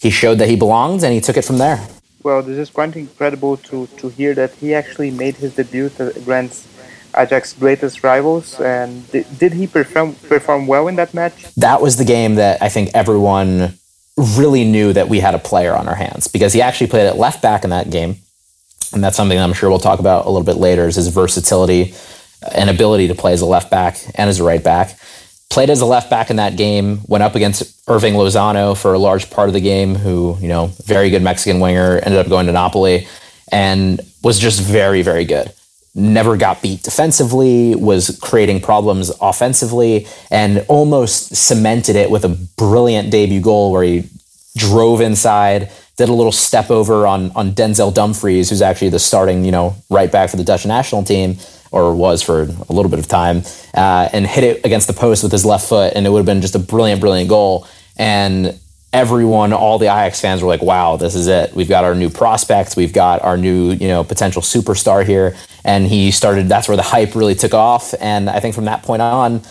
he 0.00 0.10
showed 0.10 0.38
that 0.38 0.48
he 0.48 0.56
belonged 0.56 1.04
and 1.04 1.12
he 1.14 1.20
took 1.20 1.36
it 1.36 1.44
from 1.44 1.58
there. 1.58 1.86
Well, 2.22 2.42
this 2.42 2.58
is 2.58 2.68
quite 2.68 2.96
incredible 2.96 3.56
to, 3.58 3.86
to 3.86 4.08
hear 4.08 4.34
that 4.34 4.52
he 4.54 4.74
actually 4.74 5.10
made 5.10 5.36
his 5.36 5.54
debut 5.54 5.90
against 5.98 6.66
Ajax's 7.16 7.54
greatest 7.54 8.02
rivals. 8.02 8.60
And 8.60 9.08
did, 9.10 9.38
did 9.38 9.52
he 9.52 9.66
perform, 9.66 10.14
perform 10.14 10.66
well 10.66 10.88
in 10.88 10.96
that 10.96 11.14
match? 11.14 11.54
That 11.54 11.80
was 11.80 11.96
the 11.96 12.04
game 12.04 12.34
that 12.34 12.60
I 12.60 12.68
think 12.68 12.90
everyone 12.92 13.78
really 14.20 14.64
knew 14.64 14.92
that 14.92 15.08
we 15.08 15.20
had 15.20 15.34
a 15.34 15.38
player 15.38 15.74
on 15.74 15.88
our 15.88 15.94
hands 15.94 16.28
because 16.28 16.52
he 16.52 16.62
actually 16.62 16.88
played 16.88 17.06
at 17.06 17.16
left 17.16 17.42
back 17.42 17.64
in 17.64 17.70
that 17.70 17.90
game. 17.90 18.16
And 18.92 19.04
that's 19.04 19.16
something 19.16 19.38
I'm 19.38 19.52
sure 19.52 19.70
we'll 19.70 19.78
talk 19.78 20.00
about 20.00 20.26
a 20.26 20.30
little 20.30 20.44
bit 20.44 20.56
later 20.56 20.88
is 20.88 20.96
his 20.96 21.08
versatility 21.08 21.94
and 22.54 22.68
ability 22.70 23.08
to 23.08 23.14
play 23.14 23.32
as 23.32 23.40
a 23.40 23.46
left 23.46 23.70
back 23.70 23.98
and 24.14 24.28
as 24.28 24.40
a 24.40 24.44
right 24.44 24.62
back. 24.62 24.98
Played 25.48 25.70
as 25.70 25.80
a 25.80 25.86
left 25.86 26.10
back 26.10 26.30
in 26.30 26.36
that 26.36 26.56
game, 26.56 27.00
went 27.06 27.24
up 27.24 27.34
against 27.34 27.84
Hirving 27.86 28.14
Lozano 28.14 28.76
for 28.76 28.94
a 28.94 28.98
large 28.98 29.30
part 29.30 29.48
of 29.48 29.52
the 29.52 29.60
game, 29.60 29.96
who, 29.96 30.36
you 30.40 30.48
know, 30.48 30.68
very 30.84 31.10
good 31.10 31.22
Mexican 31.22 31.60
winger, 31.60 31.98
ended 31.98 32.20
up 32.20 32.28
going 32.28 32.46
to 32.46 32.52
Napoli 32.52 33.08
and 33.50 34.00
was 34.22 34.38
just 34.38 34.60
very, 34.60 35.02
very 35.02 35.24
good. 35.24 35.52
Never 35.92 36.36
got 36.36 36.62
beat 36.62 36.84
defensively, 36.84 37.74
was 37.74 38.16
creating 38.22 38.60
problems 38.60 39.10
offensively, 39.20 40.06
and 40.30 40.64
almost 40.68 41.34
cemented 41.34 41.96
it 41.96 42.12
with 42.12 42.24
a 42.24 42.28
brilliant 42.56 43.10
debut 43.10 43.40
goal 43.40 43.72
where 43.72 43.82
he 43.82 44.04
drove 44.56 45.00
inside, 45.00 45.68
did 45.96 46.08
a 46.08 46.12
little 46.12 46.30
step 46.30 46.70
over 46.70 47.08
on 47.08 47.32
on 47.32 47.52
Denzel 47.52 47.92
Dumfries, 47.92 48.50
who's 48.50 48.62
actually 48.62 48.90
the 48.90 49.00
starting, 49.00 49.44
you 49.44 49.50
know, 49.50 49.74
right 49.90 50.12
back 50.12 50.30
for 50.30 50.36
the 50.36 50.44
Dutch 50.44 50.64
national 50.64 51.02
team, 51.02 51.38
or 51.72 51.92
was 51.92 52.22
for 52.22 52.42
a 52.42 52.72
little 52.72 52.88
bit 52.88 53.00
of 53.00 53.08
time, 53.08 53.42
uh, 53.74 54.08
and 54.12 54.28
hit 54.28 54.44
it 54.44 54.64
against 54.64 54.86
the 54.86 54.92
post 54.92 55.24
with 55.24 55.32
his 55.32 55.44
left 55.44 55.68
foot, 55.68 55.92
and 55.96 56.06
it 56.06 56.10
would 56.10 56.20
have 56.20 56.26
been 56.26 56.40
just 56.40 56.54
a 56.54 56.60
brilliant, 56.60 57.00
brilliant 57.00 57.28
goal. 57.28 57.66
And 57.96 58.58
everyone, 58.92 59.52
all 59.52 59.78
the 59.78 59.86
Ajax 59.86 60.20
fans 60.20 60.40
were 60.40 60.48
like, 60.48 60.62
"Wow, 60.62 60.96
this 60.96 61.16
is 61.16 61.26
it. 61.26 61.52
We've 61.54 61.68
got 61.68 61.82
our 61.82 61.96
new 61.96 62.10
prospects. 62.10 62.76
We've 62.76 62.92
got 62.92 63.22
our 63.22 63.36
new, 63.36 63.72
you 63.72 63.88
know, 63.88 64.04
potential 64.04 64.42
superstar 64.42 65.04
here." 65.04 65.36
And 65.64 65.86
he 65.86 66.10
started. 66.10 66.48
That's 66.48 66.68
where 66.68 66.76
the 66.76 66.82
hype 66.82 67.14
really 67.14 67.34
took 67.34 67.54
off. 67.54 67.94
And 68.00 68.28
I 68.30 68.40
think 68.40 68.54
from 68.54 68.64
that 68.66 68.82
point 68.82 69.02
on, 69.02 69.42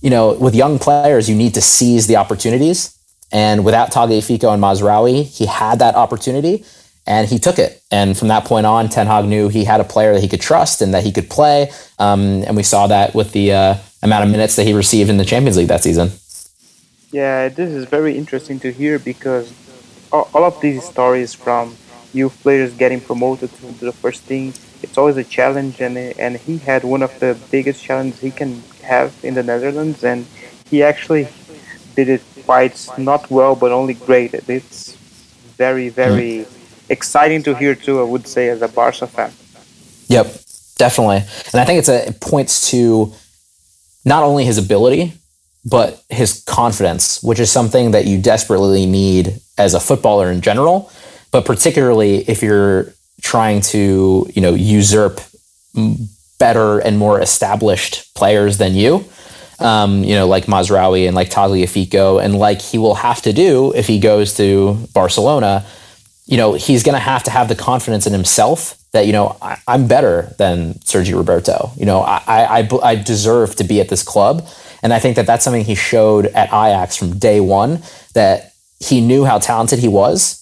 you 0.00 0.10
know, 0.10 0.34
with 0.34 0.54
young 0.54 0.78
players, 0.78 1.28
you 1.28 1.36
need 1.36 1.54
to 1.54 1.60
seize 1.60 2.06
the 2.06 2.16
opportunities. 2.16 2.96
And 3.32 3.64
without 3.64 3.92
Tagliafico 3.92 4.52
and 4.52 4.62
Mazraoui, 4.62 5.24
he 5.24 5.46
had 5.46 5.78
that 5.78 5.94
opportunity 5.94 6.64
and 7.06 7.28
he 7.28 7.38
took 7.38 7.58
it. 7.58 7.82
And 7.90 8.16
from 8.16 8.28
that 8.28 8.44
point 8.44 8.66
on, 8.66 8.88
Ten 8.88 9.06
Hag 9.06 9.24
knew 9.24 9.48
he 9.48 9.64
had 9.64 9.80
a 9.80 9.84
player 9.84 10.12
that 10.14 10.20
he 10.20 10.28
could 10.28 10.40
trust 10.40 10.82
and 10.82 10.94
that 10.94 11.04
he 11.04 11.12
could 11.12 11.30
play. 11.30 11.70
Um, 11.98 12.42
and 12.44 12.56
we 12.56 12.62
saw 12.62 12.86
that 12.88 13.14
with 13.14 13.32
the 13.32 13.52
uh, 13.52 13.74
amount 14.02 14.24
of 14.24 14.30
minutes 14.30 14.56
that 14.56 14.64
he 14.64 14.72
received 14.72 15.10
in 15.10 15.16
the 15.16 15.24
Champions 15.24 15.56
League 15.56 15.68
that 15.68 15.82
season. 15.82 16.10
Yeah, 17.12 17.48
this 17.48 17.70
is 17.70 17.86
very 17.86 18.16
interesting 18.16 18.60
to 18.60 18.72
hear 18.72 18.98
because 18.98 19.52
all 20.12 20.44
of 20.44 20.60
these 20.60 20.84
stories 20.84 21.34
from 21.34 21.76
youth 22.12 22.40
players 22.42 22.72
getting 22.74 23.00
promoted 23.00 23.50
to 23.52 23.84
the 23.84 23.92
first 23.92 24.26
team, 24.26 24.52
it's 24.82 24.96
always 24.98 25.16
a 25.16 25.24
challenge. 25.24 25.80
And, 25.80 25.96
and 25.96 26.36
he 26.36 26.58
had 26.58 26.84
one 26.84 27.02
of 27.02 27.18
the 27.20 27.38
biggest 27.50 27.82
challenges 27.82 28.20
he 28.20 28.30
can 28.30 28.62
have 28.82 29.14
in 29.22 29.34
the 29.34 29.42
Netherlands. 29.42 30.04
And 30.04 30.26
he 30.68 30.82
actually 30.82 31.28
did 31.96 32.08
it 32.08 32.22
quite 32.44 32.88
not 32.98 33.30
well, 33.30 33.54
but 33.54 33.72
only 33.72 33.94
great. 33.94 34.34
It's 34.34 34.96
very, 35.56 35.88
very 35.88 36.44
mm. 36.44 36.46
exciting 36.88 37.42
to 37.44 37.54
hear 37.54 37.74
too. 37.74 38.00
I 38.00 38.04
would 38.04 38.26
say 38.26 38.48
as 38.48 38.62
a 38.62 38.68
Barca 38.68 39.06
fan. 39.06 39.32
Yep, 40.08 40.26
definitely, 40.76 41.22
and 41.52 41.60
I 41.62 41.64
think 41.64 41.78
it's 41.78 41.88
a 41.88 42.08
it 42.08 42.20
points 42.20 42.70
to 42.70 43.12
not 44.04 44.22
only 44.24 44.44
his 44.44 44.58
ability 44.58 45.12
but 45.64 46.02
his 46.08 46.42
confidence, 46.46 47.22
which 47.22 47.38
is 47.38 47.50
something 47.52 47.90
that 47.90 48.06
you 48.06 48.20
desperately 48.20 48.86
need 48.86 49.40
as 49.58 49.74
a 49.74 49.80
footballer 49.80 50.30
in 50.30 50.40
general, 50.40 50.90
but 51.30 51.44
particularly 51.44 52.28
if 52.28 52.42
you're 52.42 52.94
trying 53.20 53.60
to, 53.60 54.28
you 54.34 54.42
know, 54.42 54.54
usurp 54.54 55.20
better 56.38 56.78
and 56.78 56.98
more 56.98 57.20
established 57.20 58.14
players 58.14 58.58
than 58.58 58.74
you 58.74 59.04
um, 59.60 60.02
you 60.02 60.14
know, 60.14 60.26
like 60.26 60.46
Mazraoui 60.46 61.06
and 61.06 61.14
like 61.14 61.30
Tagliafico, 61.30 62.22
and 62.22 62.38
like 62.38 62.60
he 62.60 62.78
will 62.78 62.94
have 62.96 63.22
to 63.22 63.32
do 63.32 63.72
if 63.74 63.86
he 63.86 63.98
goes 63.98 64.34
to 64.36 64.74
Barcelona. 64.94 65.66
You 66.26 66.36
know, 66.36 66.54
he's 66.54 66.82
going 66.82 66.94
to 66.94 67.00
have 67.00 67.24
to 67.24 67.30
have 67.30 67.48
the 67.48 67.54
confidence 67.54 68.06
in 68.06 68.12
himself 68.12 68.76
that 68.92 69.06
you 69.06 69.12
know 69.12 69.36
I, 69.40 69.58
am 69.68 69.86
better 69.86 70.34
than 70.38 70.74
Sergio 70.74 71.16
Roberto. 71.16 71.72
You 71.76 71.86
know, 71.86 72.00
I, 72.00 72.60
I 72.60 72.68
I 72.82 72.94
deserve 72.94 73.56
to 73.56 73.64
be 73.64 73.80
at 73.80 73.88
this 73.88 74.02
club, 74.02 74.48
and 74.82 74.92
I 74.92 74.98
think 74.98 75.16
that 75.16 75.26
that's 75.26 75.44
something 75.44 75.64
he 75.64 75.74
showed 75.74 76.26
at 76.26 76.48
Ajax 76.48 76.96
from 76.96 77.18
day 77.18 77.40
one. 77.40 77.82
That 78.14 78.54
he 78.78 79.00
knew 79.00 79.24
how 79.24 79.38
talented 79.38 79.78
he 79.78 79.88
was. 79.88 80.38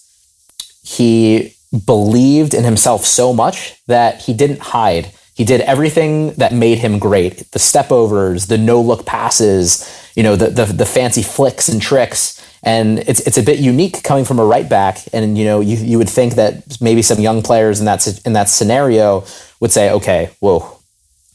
He 0.84 1.54
believed 1.86 2.54
in 2.54 2.64
himself 2.64 3.04
so 3.04 3.32
much 3.32 3.82
that 3.86 4.22
he 4.22 4.32
didn't 4.32 4.60
hide 4.60 5.12
he 5.38 5.44
did 5.44 5.60
everything 5.60 6.32
that 6.32 6.52
made 6.52 6.78
him 6.78 6.98
great. 6.98 7.52
The 7.52 7.60
step 7.60 7.92
overs, 7.92 8.48
the 8.48 8.58
no 8.58 8.80
look 8.80 9.06
passes, 9.06 9.88
you 10.16 10.24
know, 10.24 10.34
the, 10.34 10.48
the, 10.48 10.64
the 10.64 10.84
fancy 10.84 11.22
flicks 11.22 11.68
and 11.68 11.80
tricks. 11.80 12.44
And 12.64 12.98
it's 12.98 13.20
it's 13.20 13.38
a 13.38 13.42
bit 13.44 13.60
unique 13.60 14.02
coming 14.02 14.24
from 14.24 14.40
a 14.40 14.44
right 14.44 14.68
back. 14.68 14.98
And 15.12 15.38
you 15.38 15.44
know, 15.44 15.60
you, 15.60 15.76
you 15.76 15.96
would 15.96 16.08
think 16.08 16.34
that 16.34 16.78
maybe 16.80 17.02
some 17.02 17.20
young 17.20 17.40
players 17.42 17.78
in 17.78 17.86
that 17.86 18.04
in 18.26 18.32
that 18.32 18.48
scenario 18.48 19.24
would 19.60 19.70
say, 19.70 19.92
okay, 19.92 20.30
whoa, 20.40 20.80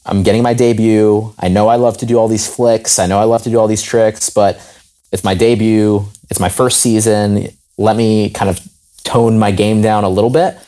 I'm 0.04 0.22
getting 0.22 0.42
my 0.42 0.52
debut. 0.52 1.32
I 1.38 1.48
know 1.48 1.68
I 1.68 1.76
love 1.76 1.96
to 1.98 2.06
do 2.06 2.18
all 2.18 2.28
these 2.28 2.46
flicks. 2.46 2.98
I 2.98 3.06
know 3.06 3.18
I 3.18 3.24
love 3.24 3.42
to 3.44 3.50
do 3.50 3.58
all 3.58 3.68
these 3.68 3.82
tricks, 3.82 4.28
but 4.28 4.60
it's 5.12 5.24
my 5.24 5.34
debut. 5.34 6.04
It's 6.28 6.40
my 6.40 6.50
first 6.50 6.80
season. 6.80 7.48
Let 7.78 7.96
me 7.96 8.28
kind 8.28 8.50
of 8.50 8.60
tone 9.04 9.38
my 9.38 9.50
game 9.50 9.82
down 9.82 10.04
a 10.04 10.08
little 10.08 10.30
bit 10.30 10.58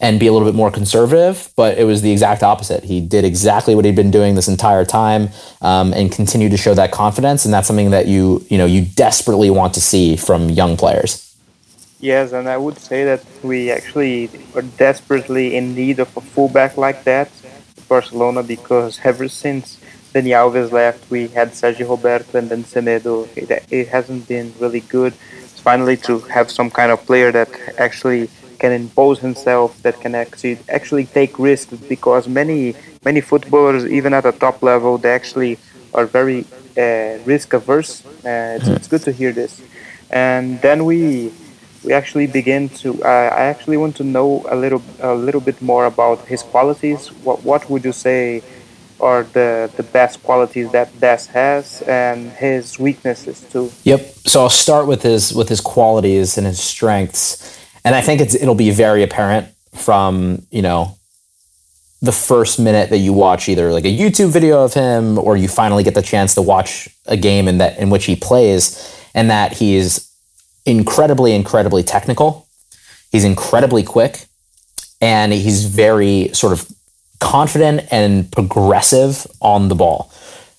and 0.00 0.20
be 0.20 0.28
a 0.28 0.32
little 0.32 0.46
bit 0.46 0.54
more 0.54 0.70
conservative, 0.70 1.50
but 1.56 1.76
it 1.76 1.84
was 1.84 2.02
the 2.02 2.12
exact 2.12 2.42
opposite. 2.42 2.84
He 2.84 3.00
did 3.00 3.24
exactly 3.24 3.74
what 3.74 3.84
he'd 3.84 3.96
been 3.96 4.12
doing 4.12 4.36
this 4.36 4.46
entire 4.46 4.84
time 4.84 5.30
um, 5.60 5.92
and 5.92 6.12
continued 6.12 6.52
to 6.52 6.56
show 6.56 6.74
that 6.74 6.92
confidence, 6.92 7.44
and 7.44 7.52
that's 7.52 7.66
something 7.66 7.90
that 7.90 8.06
you 8.06 8.44
you 8.48 8.58
know 8.58 8.66
you 8.66 8.84
desperately 8.84 9.50
want 9.50 9.74
to 9.74 9.80
see 9.80 10.16
from 10.16 10.50
young 10.50 10.76
players. 10.76 11.24
Yes, 12.00 12.32
and 12.32 12.48
I 12.48 12.56
would 12.56 12.78
say 12.78 13.04
that 13.04 13.24
we 13.42 13.72
actually 13.72 14.30
are 14.54 14.62
desperately 14.62 15.56
in 15.56 15.74
need 15.74 15.98
of 15.98 16.16
a 16.16 16.20
fullback 16.20 16.76
like 16.76 17.02
that, 17.02 17.28
Barcelona, 17.88 18.44
because 18.44 19.00
ever 19.02 19.26
since 19.26 19.80
Dani 20.14 20.30
Alves 20.30 20.70
left, 20.70 21.10
we 21.10 21.26
had 21.26 21.50
Sergio 21.50 21.90
Roberto 21.90 22.38
and 22.38 22.50
then 22.50 22.62
Semedo. 22.62 23.28
It, 23.36 23.50
it 23.68 23.88
hasn't 23.88 24.28
been 24.28 24.54
really 24.60 24.80
good. 24.80 25.12
Finally 25.58 25.96
to 26.08 26.20
have 26.20 26.50
some 26.50 26.70
kind 26.70 26.90
of 26.90 27.04
player 27.06 27.30
that 27.32 27.48
actually 27.78 28.30
can 28.58 28.72
impose 28.72 29.20
himself, 29.20 29.80
that 29.82 30.00
can 30.00 30.14
actually 30.14 30.58
actually 30.68 31.06
take 31.06 31.38
risks 31.38 31.76
because 31.88 32.26
many 32.28 32.74
many 33.04 33.20
footballers, 33.20 33.86
even 33.86 34.12
at 34.12 34.24
the 34.24 34.32
top 34.32 34.62
level, 34.62 34.98
they 34.98 35.10
actually 35.10 35.58
are 35.94 36.06
very 36.06 36.44
uh, 36.76 37.18
risk 37.24 37.52
averse. 37.52 38.04
Uh, 38.24 38.58
it's, 38.58 38.68
it's, 38.68 38.88
good 38.88 39.02
to 39.02 39.12
hear 39.12 39.32
this. 39.32 39.60
And 40.10 40.60
then 40.62 40.84
we 40.84 41.32
we 41.84 41.92
actually 41.92 42.26
begin 42.26 42.68
to. 42.82 43.02
Uh, 43.02 43.08
I 43.08 43.44
actually 43.52 43.76
want 43.76 43.96
to 43.96 44.04
know 44.04 44.44
a 44.48 44.56
little 44.56 44.82
a 45.00 45.14
little 45.14 45.40
bit 45.40 45.60
more 45.62 45.86
about 45.86 46.26
his 46.26 46.42
qualities. 46.42 47.08
What 47.24 47.44
what 47.44 47.68
would 47.70 47.84
you 47.84 47.92
say? 47.92 48.42
Are 49.00 49.22
the, 49.22 49.70
the 49.76 49.84
best 49.84 50.22
qualities 50.24 50.72
that 50.72 50.98
Dest 50.98 51.30
has 51.30 51.82
and 51.82 52.30
his 52.30 52.78
weaknesses 52.78 53.40
too. 53.52 53.70
Yep. 53.84 54.00
So 54.26 54.42
I'll 54.42 54.50
start 54.50 54.86
with 54.86 55.02
his 55.02 55.32
with 55.32 55.48
his 55.48 55.60
qualities 55.60 56.36
and 56.36 56.46
his 56.46 56.60
strengths. 56.60 57.58
And 57.84 57.94
I 57.94 58.00
think 58.00 58.20
it's 58.20 58.34
it'll 58.34 58.54
be 58.56 58.70
very 58.70 59.02
apparent 59.02 59.48
from, 59.74 60.46
you 60.50 60.62
know, 60.62 60.98
the 62.00 62.12
first 62.12 62.58
minute 62.58 62.90
that 62.90 62.98
you 62.98 63.12
watch 63.12 63.48
either 63.48 63.72
like 63.72 63.84
a 63.84 63.96
YouTube 63.96 64.30
video 64.30 64.64
of 64.64 64.74
him 64.74 65.18
or 65.18 65.36
you 65.36 65.48
finally 65.48 65.82
get 65.82 65.94
the 65.94 66.02
chance 66.02 66.34
to 66.34 66.42
watch 66.42 66.88
a 67.06 67.16
game 67.16 67.48
in 67.48 67.58
that 67.58 67.78
in 67.78 67.90
which 67.90 68.04
he 68.04 68.14
plays 68.14 68.94
and 69.14 69.30
that 69.30 69.52
he's 69.52 70.12
incredibly 70.64 71.34
incredibly 71.34 71.82
technical. 71.82 72.46
He's 73.10 73.24
incredibly 73.24 73.82
quick 73.82 74.26
and 75.00 75.32
he's 75.32 75.64
very 75.64 76.30
sort 76.32 76.52
of 76.52 76.70
confident 77.20 77.86
and 77.90 78.30
progressive 78.32 79.26
on 79.40 79.68
the 79.68 79.74
ball. 79.74 80.12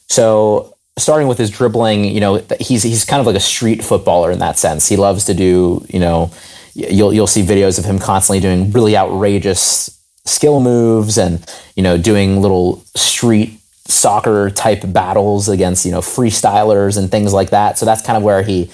So 0.08 0.76
starting 0.98 1.28
with 1.28 1.38
his 1.38 1.50
dribbling, 1.50 2.06
you 2.06 2.20
know, 2.20 2.44
he's 2.60 2.84
he's 2.84 3.06
kind 3.06 3.20
of 3.20 3.26
like 3.26 3.36
a 3.36 3.42
street 3.42 3.84
footballer 3.84 4.32
in 4.32 4.40
that 4.40 4.58
sense. 4.58 4.88
He 4.88 4.98
loves 4.98 5.26
to 5.26 5.34
do, 5.34 5.86
you 5.90 6.00
know, 6.00 6.32
you'll 6.74 7.14
you'll 7.14 7.28
see 7.28 7.44
videos 7.44 7.80
of 7.80 7.86
him 7.86 8.00
constantly 8.00 8.40
doing 8.40 8.72
really 8.72 8.96
outrageous 8.98 9.96
skill 10.26 10.60
moves 10.60 11.18
and 11.18 11.44
you 11.76 11.82
know 11.82 11.98
doing 11.98 12.42
little 12.42 12.84
street 12.96 13.60
soccer 13.86 14.52
type 14.52 14.82
battles 14.94 15.50
against 15.50 15.84
you 15.86 15.92
know 15.92 16.02
freestylers 16.02 16.98
and 16.98 17.10
things 17.10 17.34
like 17.34 17.50
that. 17.52 17.78
So 17.78 17.86
that's 17.86 18.02
kind 18.02 18.18
of 18.18 18.24
where 18.24 18.44
he 18.44 18.70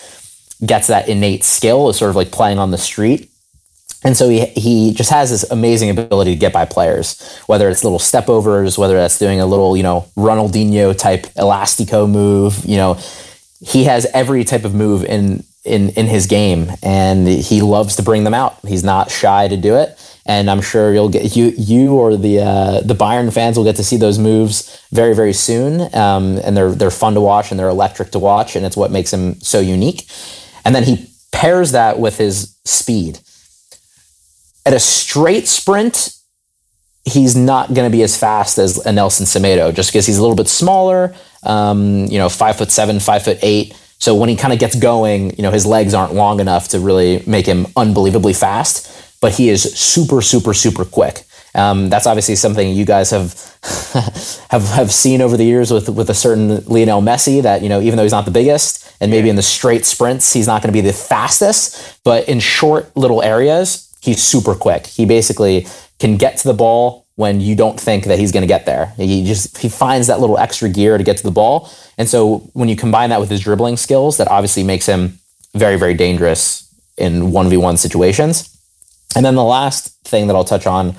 gets 0.66 0.88
that 0.88 1.10
innate 1.10 1.44
skill 1.44 1.90
is 1.90 1.98
sort 1.98 2.10
of 2.10 2.16
like 2.16 2.32
playing 2.32 2.60
on 2.60 2.72
the 2.72 2.78
street. 2.78 3.30
And 4.06 4.16
so 4.16 4.30
he 4.30 4.46
he 4.46 4.94
just 4.94 5.10
has 5.10 5.32
this 5.32 5.44
amazing 5.50 5.90
ability 5.90 6.36
to 6.36 6.40
get 6.40 6.54
by 6.54 6.64
players, 6.66 7.20
whether 7.48 7.68
it's 7.70 7.84
little 7.84 8.00
step 8.00 8.30
overs, 8.30 8.78
whether 8.78 8.94
that's 8.94 9.18
doing 9.18 9.42
a 9.42 9.48
little, 9.48 9.76
you 9.76 9.82
know, 9.82 10.06
Ronaldinho 10.16 10.96
type 10.96 11.24
elastico 11.34 12.10
move, 12.10 12.64
you 12.66 12.78
know, 12.78 13.00
he 13.62 13.86
has 13.86 14.06
every 14.14 14.44
type 14.44 14.64
of 14.64 14.76
move 14.76 15.04
in 15.04 15.44
in 15.64 15.90
in 15.90 16.06
his 16.06 16.28
game, 16.28 16.72
and 16.84 17.28
he 17.28 17.62
loves 17.62 17.96
to 17.96 18.04
bring 18.04 18.24
them 18.24 18.36
out. 18.36 18.60
He's 18.68 18.84
not 18.84 19.10
shy 19.10 19.48
to 19.48 19.58
do 19.58 19.76
it, 19.76 19.98
and 20.28 20.52
I'm 20.52 20.62
sure 20.62 20.94
you'll 20.94 21.10
get 21.10 21.36
you 21.36 21.54
you 21.58 21.96
or 21.96 22.16
the 22.16 22.42
uh, 22.42 22.82
the 22.82 22.94
Bayern 22.94 23.34
fans 23.34 23.58
will 23.58 23.64
get 23.64 23.76
to 23.78 23.84
see 23.84 23.98
those 23.98 24.20
moves 24.20 24.80
very 24.92 25.16
very 25.16 25.34
soon. 25.34 25.82
Um, 25.96 26.38
and 26.44 26.56
they're 26.56 26.76
they're 26.76 26.92
fun 26.92 27.16
to 27.16 27.22
watch 27.22 27.50
and 27.50 27.60
they're 27.60 27.70
electric 27.70 28.12
to 28.12 28.20
watch, 28.20 28.56
and 28.56 28.68
it's 28.68 28.78
what 28.78 28.92
makes 28.92 29.12
him 29.12 29.40
so 29.42 29.60
unique. 29.60 30.08
And 30.64 30.76
then 30.76 30.84
he 30.84 31.10
pairs 31.32 31.72
that 31.72 32.00
with 32.00 32.18
his 32.20 32.56
speed. 32.66 33.20
At 34.66 34.74
a 34.74 34.80
straight 34.80 35.48
sprint, 35.48 36.16
he's 37.04 37.36
not 37.36 37.74
going 37.74 37.90
to 37.90 37.96
be 37.96 38.04
as 38.04 38.18
fast 38.18 38.58
as 38.58 38.84
a 38.86 38.92
Nelson 38.92 39.26
Semedo, 39.26 39.74
just 39.74 39.92
because 39.92 40.08
he's 40.08 40.18
a 40.18 40.22
little 40.22 40.36
bit 40.36 40.48
smaller. 40.48 41.14
Um, 41.44 42.06
you 42.06 42.18
know, 42.18 42.30
five 42.30 42.58
foot 42.58 42.72
seven, 42.72 43.00
five 43.00 43.24
foot 43.24 43.38
eight 43.42 43.76
so 43.98 44.16
when 44.16 44.30
he 44.30 44.36
kind 44.36 44.54
of 44.54 44.60
gets 44.60 44.76
going, 44.76 45.36
you 45.36 45.44
know, 45.44 45.52
his 45.52 45.66
legs 45.66 45.94
aren't 45.94 46.14
long 46.14 46.40
enough 46.40 46.70
to 46.70 46.80
really 46.80 47.24
make 47.26 47.46
him 47.46 47.68
unbelievably 47.76 48.34
fast, 48.34 49.20
but 49.22 49.34
he 49.34 49.50
is 49.50 49.64
super, 49.64 50.22
super, 50.22 50.54
super 50.54 50.86
quick. 50.86 51.24
Um, 51.54 51.90
that's 51.90 52.06
obviously 52.06 52.36
something 52.36 52.76
you 52.76 52.84
guys 52.84 53.12
have 53.12 53.34
have 54.52 54.68
have 54.70 54.92
seen 54.92 55.22
over 55.22 55.38
the 55.38 55.46
years 55.46 55.72
with 55.72 55.88
with 55.88 56.10
a 56.10 56.14
certain 56.14 56.66
Lionel 56.66 57.02
Messi. 57.02 57.42
That 57.42 57.62
you 57.62 57.70
know, 57.70 57.80
even 57.80 57.96
though 57.96 58.04
he's 58.04 58.12
not 58.12 58.26
the 58.26 58.32
biggest, 58.32 58.94
and 59.00 59.10
maybe 59.10 59.30
in 59.30 59.38
the 59.38 59.42
straight 59.42 59.86
sprints 59.86 60.34
he's 60.34 60.48
not 60.48 60.62
going 60.62 60.74
to 60.74 60.78
be 60.78 60.82
the 60.82 60.92
fastest, 60.92 61.98
but 62.04 62.28
in 62.28 62.42
short 62.42 62.96
little 62.98 63.24
areas 63.24 63.85
he's 64.06 64.24
super 64.24 64.56
quick. 64.56 64.88
He 64.88 65.06
basically 65.06 65.68
can 66.00 66.18
get 66.18 66.38
to 66.38 66.48
the 66.48 66.54
ball 66.54 67.06
when 67.16 67.40
you 67.40 67.56
don't 67.56 67.80
think 67.80 68.06
that 68.06 68.20
he's 68.20 68.32
going 68.32 68.44
to 68.44 68.48
get 68.48 68.66
there. 68.66 68.88
He 68.98 69.26
just 69.26 69.58
he 69.58 69.70
finds 69.70 70.08
that 70.08 70.20
little 70.20 70.38
extra 70.38 70.70
gear 70.70 70.98
to 70.98 71.04
get 71.04 71.18
to 71.18 71.24
the 71.24 71.32
ball. 71.32 71.70
And 71.98 72.08
so 72.08 72.50
when 72.54 72.70
you 72.70 72.76
combine 72.76 73.10
that 73.10 73.20
with 73.20 73.30
his 73.30 73.42
dribbling 73.42 73.78
skills, 73.78 74.18
that 74.18 74.28
obviously 74.28 74.64
makes 74.64 74.86
him 74.86 75.20
very 75.54 75.78
very 75.78 75.94
dangerous 75.94 76.62
in 76.98 77.32
1v1 77.32 77.78
situations. 77.78 78.52
And 79.16 79.26
then 79.26 79.36
the 79.36 79.44
last 79.44 79.94
thing 80.04 80.28
that 80.28 80.36
I'll 80.36 80.44
touch 80.44 80.68
on 80.68 80.94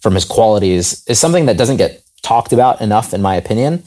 from 0.00 0.14
his 0.14 0.24
qualities 0.24 1.04
is 1.06 1.18
something 1.18 1.46
that 1.46 1.56
doesn't 1.56 1.76
get 1.78 2.02
talked 2.22 2.52
about 2.52 2.80
enough, 2.80 3.14
in 3.14 3.22
my 3.22 3.36
opinion. 3.36 3.82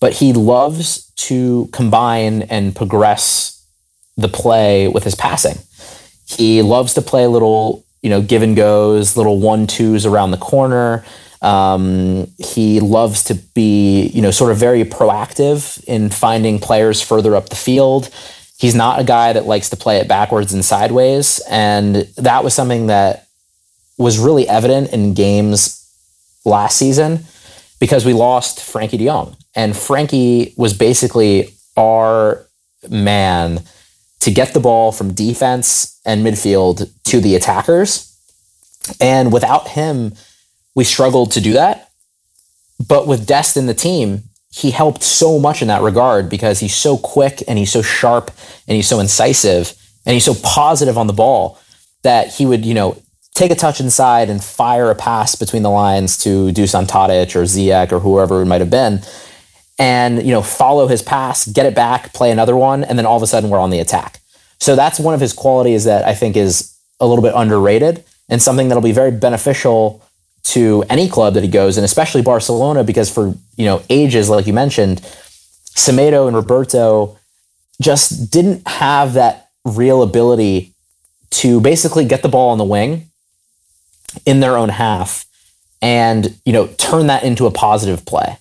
But 0.00 0.14
he 0.14 0.32
loves 0.32 1.10
to 1.28 1.68
combine 1.72 2.42
and 2.42 2.74
progress 2.74 3.64
the 4.16 4.28
play 4.28 4.88
with 4.88 5.04
his 5.04 5.14
passing. 5.14 5.58
He 6.26 6.62
loves 6.62 6.94
to 6.94 7.02
play 7.02 7.24
a 7.24 7.28
little, 7.28 7.84
you 8.02 8.10
know, 8.10 8.22
give 8.22 8.42
and 8.42 8.56
goes, 8.56 9.16
little 9.16 9.38
one 9.38 9.66
twos 9.66 10.06
around 10.06 10.30
the 10.30 10.36
corner. 10.36 11.04
Um, 11.40 12.26
he 12.38 12.80
loves 12.80 13.24
to 13.24 13.34
be, 13.34 14.08
you 14.08 14.22
know, 14.22 14.30
sort 14.30 14.50
of 14.50 14.58
very 14.58 14.84
proactive 14.84 15.82
in 15.84 16.10
finding 16.10 16.58
players 16.58 17.00
further 17.00 17.36
up 17.36 17.48
the 17.48 17.56
field. 17.56 18.10
He's 18.58 18.74
not 18.74 19.00
a 19.00 19.04
guy 19.04 19.32
that 19.32 19.46
likes 19.46 19.70
to 19.70 19.76
play 19.76 19.98
it 19.98 20.08
backwards 20.08 20.52
and 20.52 20.64
sideways. 20.64 21.40
And 21.48 21.96
that 22.16 22.42
was 22.42 22.54
something 22.54 22.88
that 22.88 23.28
was 23.98 24.18
really 24.18 24.48
evident 24.48 24.92
in 24.92 25.14
games 25.14 25.74
last 26.44 26.76
season 26.76 27.24
because 27.78 28.04
we 28.04 28.12
lost 28.12 28.60
Frankie 28.60 28.96
de 28.96 29.06
Jong. 29.06 29.36
And 29.54 29.76
Frankie 29.76 30.54
was 30.56 30.72
basically 30.72 31.54
our 31.76 32.46
man 32.88 33.62
to 34.20 34.30
get 34.30 34.52
the 34.52 34.60
ball 34.60 34.92
from 34.92 35.14
defense 35.14 36.00
and 36.04 36.24
midfield 36.24 36.90
to 37.04 37.20
the 37.20 37.34
attackers. 37.34 38.04
And 39.00 39.32
without 39.32 39.68
him, 39.68 40.14
we 40.74 40.84
struggled 40.84 41.32
to 41.32 41.40
do 41.40 41.52
that. 41.52 41.90
But 42.86 43.06
with 43.06 43.26
Dest 43.26 43.56
in 43.56 43.66
the 43.66 43.74
team, 43.74 44.24
he 44.50 44.70
helped 44.70 45.02
so 45.02 45.38
much 45.38 45.62
in 45.62 45.68
that 45.68 45.82
regard 45.82 46.28
because 46.28 46.60
he's 46.60 46.74
so 46.74 46.96
quick 46.96 47.42
and 47.46 47.58
he's 47.58 47.72
so 47.72 47.82
sharp 47.82 48.30
and 48.66 48.76
he's 48.76 48.88
so 48.88 48.98
incisive 48.98 49.74
and 50.06 50.14
he's 50.14 50.24
so 50.24 50.34
positive 50.42 50.96
on 50.96 51.06
the 51.06 51.12
ball 51.12 51.58
that 52.02 52.34
he 52.34 52.46
would, 52.46 52.64
you 52.64 52.74
know, 52.74 53.00
take 53.34 53.50
a 53.50 53.54
touch 53.54 53.78
inside 53.78 54.30
and 54.30 54.42
fire 54.42 54.90
a 54.90 54.94
pass 54.94 55.34
between 55.34 55.62
the 55.62 55.70
lines 55.70 56.16
to 56.18 56.50
Dusan 56.52 56.86
Tadic 56.86 57.36
or 57.36 57.42
Ziyech 57.42 57.92
or 57.92 58.00
whoever 58.00 58.42
it 58.42 58.46
might 58.46 58.60
have 58.60 58.70
been 58.70 59.02
and 59.78 60.22
you 60.22 60.32
know 60.32 60.42
follow 60.42 60.86
his 60.88 61.02
pass, 61.02 61.46
get 61.46 61.66
it 61.66 61.74
back, 61.74 62.12
play 62.12 62.30
another 62.30 62.56
one, 62.56 62.84
and 62.84 62.98
then 62.98 63.06
all 63.06 63.16
of 63.16 63.22
a 63.22 63.26
sudden 63.26 63.50
we're 63.50 63.58
on 63.58 63.70
the 63.70 63.78
attack. 63.78 64.20
So 64.60 64.74
that's 64.74 64.98
one 64.98 65.14
of 65.14 65.20
his 65.20 65.32
qualities 65.32 65.84
that 65.84 66.04
I 66.04 66.14
think 66.14 66.36
is 66.36 66.76
a 67.00 67.06
little 67.06 67.22
bit 67.22 67.32
underrated 67.36 68.04
and 68.28 68.42
something 68.42 68.68
that'll 68.68 68.82
be 68.82 68.92
very 68.92 69.12
beneficial 69.12 70.02
to 70.42 70.84
any 70.88 71.08
club 71.08 71.34
that 71.34 71.42
he 71.42 71.48
goes, 71.48 71.76
and 71.76 71.84
especially 71.84 72.22
Barcelona, 72.22 72.82
because 72.84 73.10
for 73.10 73.34
you 73.56 73.64
know 73.64 73.82
ages, 73.90 74.28
like 74.28 74.46
you 74.46 74.52
mentioned, 74.52 75.00
Semedo 75.74 76.26
and 76.26 76.36
Roberto 76.36 77.18
just 77.80 78.30
didn't 78.30 78.66
have 78.66 79.12
that 79.14 79.50
real 79.64 80.02
ability 80.02 80.72
to 81.30 81.60
basically 81.60 82.04
get 82.04 82.22
the 82.22 82.28
ball 82.28 82.50
on 82.50 82.58
the 82.58 82.64
wing 82.64 83.10
in 84.24 84.40
their 84.40 84.56
own 84.56 84.70
half 84.70 85.26
and 85.82 86.38
you 86.44 86.52
know 86.52 86.66
turn 86.78 87.06
that 87.06 87.22
into 87.22 87.46
a 87.46 87.50
positive 87.50 88.04
play 88.04 88.38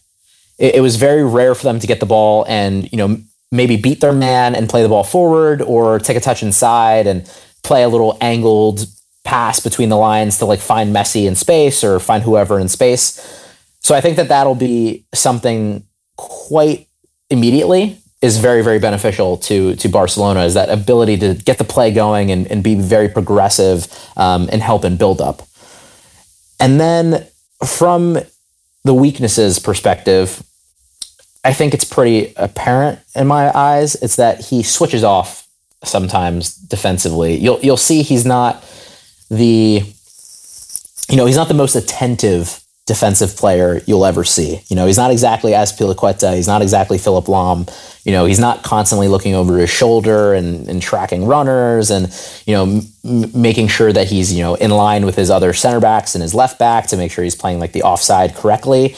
it, 0.58 0.76
it 0.76 0.82
was 0.82 0.96
very 0.96 1.24
rare 1.24 1.56
for 1.56 1.64
them 1.64 1.80
to 1.80 1.88
get 1.88 2.00
the 2.00 2.06
ball 2.06 2.46
and 2.48 2.92
you 2.92 2.98
know 2.98 3.18
maybe 3.52 3.78
beat 3.78 4.02
their 4.02 4.14
man 4.14 4.56
and 4.56 4.70
play 4.70 4.84
the 4.84 4.90
ball 4.90 5.04
forward 5.04 5.62
or 5.62 6.00
take 6.00 6.18
a 6.18 6.20
touch 6.20 6.44
inside 6.44 7.08
and 7.08 7.32
play 7.64 7.84
a 7.84 7.90
little 7.90 8.18
angled 8.20 8.86
pass 9.24 9.60
between 9.60 9.90
the 9.90 9.98
lines 9.98 10.38
to 10.38 10.46
like 10.46 10.60
find 10.60 10.96
Messi 10.96 11.28
in 11.28 11.36
space 11.36 11.84
or 11.84 12.00
find 12.00 12.24
whoever 12.24 12.60
in 12.60 12.68
space. 12.70 13.46
So 13.82 13.96
I 13.96 14.02
think 14.02 14.18
that 14.18 14.30
that'll 14.30 14.56
be 14.56 15.06
something 15.14 15.84
quite 16.18 16.88
immediately 17.30 18.00
is 18.22 18.38
very 18.38 18.64
very 18.64 18.80
beneficial 18.80 19.38
to 19.38 19.76
to 19.76 19.88
Barcelona 19.88 20.44
is 20.44 20.56
that 20.56 20.70
ability 20.70 21.18
to 21.18 21.36
get 21.36 21.58
the 21.58 21.64
play 21.64 21.92
going 21.92 22.32
and, 22.32 22.48
and 22.48 22.64
be 22.64 22.76
very 22.76 23.08
progressive 23.08 23.88
um, 24.18 24.50
and 24.52 24.62
help 24.62 24.84
and 24.84 24.98
build 24.98 25.22
up. 25.22 25.44
And 26.60 26.80
then 26.80 27.28
from 27.66 28.18
the 28.84 28.94
weaknesses 28.94 29.60
perspective, 29.60 30.42
I 31.48 31.54
think 31.54 31.74
it's 31.74 31.86
pretty 31.86 32.34
apparent 32.36 33.00
in 33.16 33.26
my 33.26 33.58
eyes. 33.58 33.96
It's 33.96 34.18
that 34.18 34.42
he 34.42 34.64
switches 34.64 35.04
off 35.04 35.48
sometimes 35.82 36.54
defensively. 36.54 37.38
You'll 37.38 37.60
you'll 37.62 37.78
see 37.78 38.02
he's 38.02 38.26
not 38.26 38.64
the 39.30 39.82
you 41.10 41.16
know, 41.16 41.26
he's 41.26 41.38
not 41.38 41.48
the 41.48 41.54
most 41.54 41.76
attentive 41.76 42.62
defensive 42.86 43.38
player 43.38 43.82
you'll 43.86 44.06
ever 44.06 44.26
see. 44.26 44.62
You 44.68 44.76
know, 44.76 44.88
he's 44.88 44.98
not 44.98 45.10
exactly 45.10 45.54
Azpilicueta, 45.54 46.36
he's 46.36 46.48
not 46.48 46.62
exactly 46.62 46.98
Philipp 46.98 47.26
Lahm. 47.26 47.70
You 48.06 48.12
know, 48.12 48.26
he's 48.26 48.40
not 48.40 48.64
constantly 48.64 49.08
looking 49.08 49.34
over 49.34 49.58
his 49.58 49.70
shoulder 49.70 50.34
and, 50.34 50.68
and 50.70 50.82
tracking 50.82 51.26
runners 51.26 51.92
and, 51.92 52.08
you 52.46 52.54
know, 52.54 52.82
m- 53.06 53.42
making 53.42 53.68
sure 53.68 53.92
that 53.92 54.08
he's, 54.08 54.34
you 54.34 54.42
know, 54.42 54.56
in 54.56 54.72
line 54.72 55.06
with 55.06 55.16
his 55.16 55.30
other 55.30 55.54
center 55.54 55.82
backs 55.82 56.16
and 56.16 56.22
his 56.22 56.34
left 56.34 56.60
back 56.60 56.88
to 56.88 56.98
make 56.98 57.12
sure 57.12 57.24
he's 57.24 57.36
playing 57.36 57.60
like 57.60 57.74
the 57.74 57.84
offside 57.84 58.36
correctly. 58.36 58.96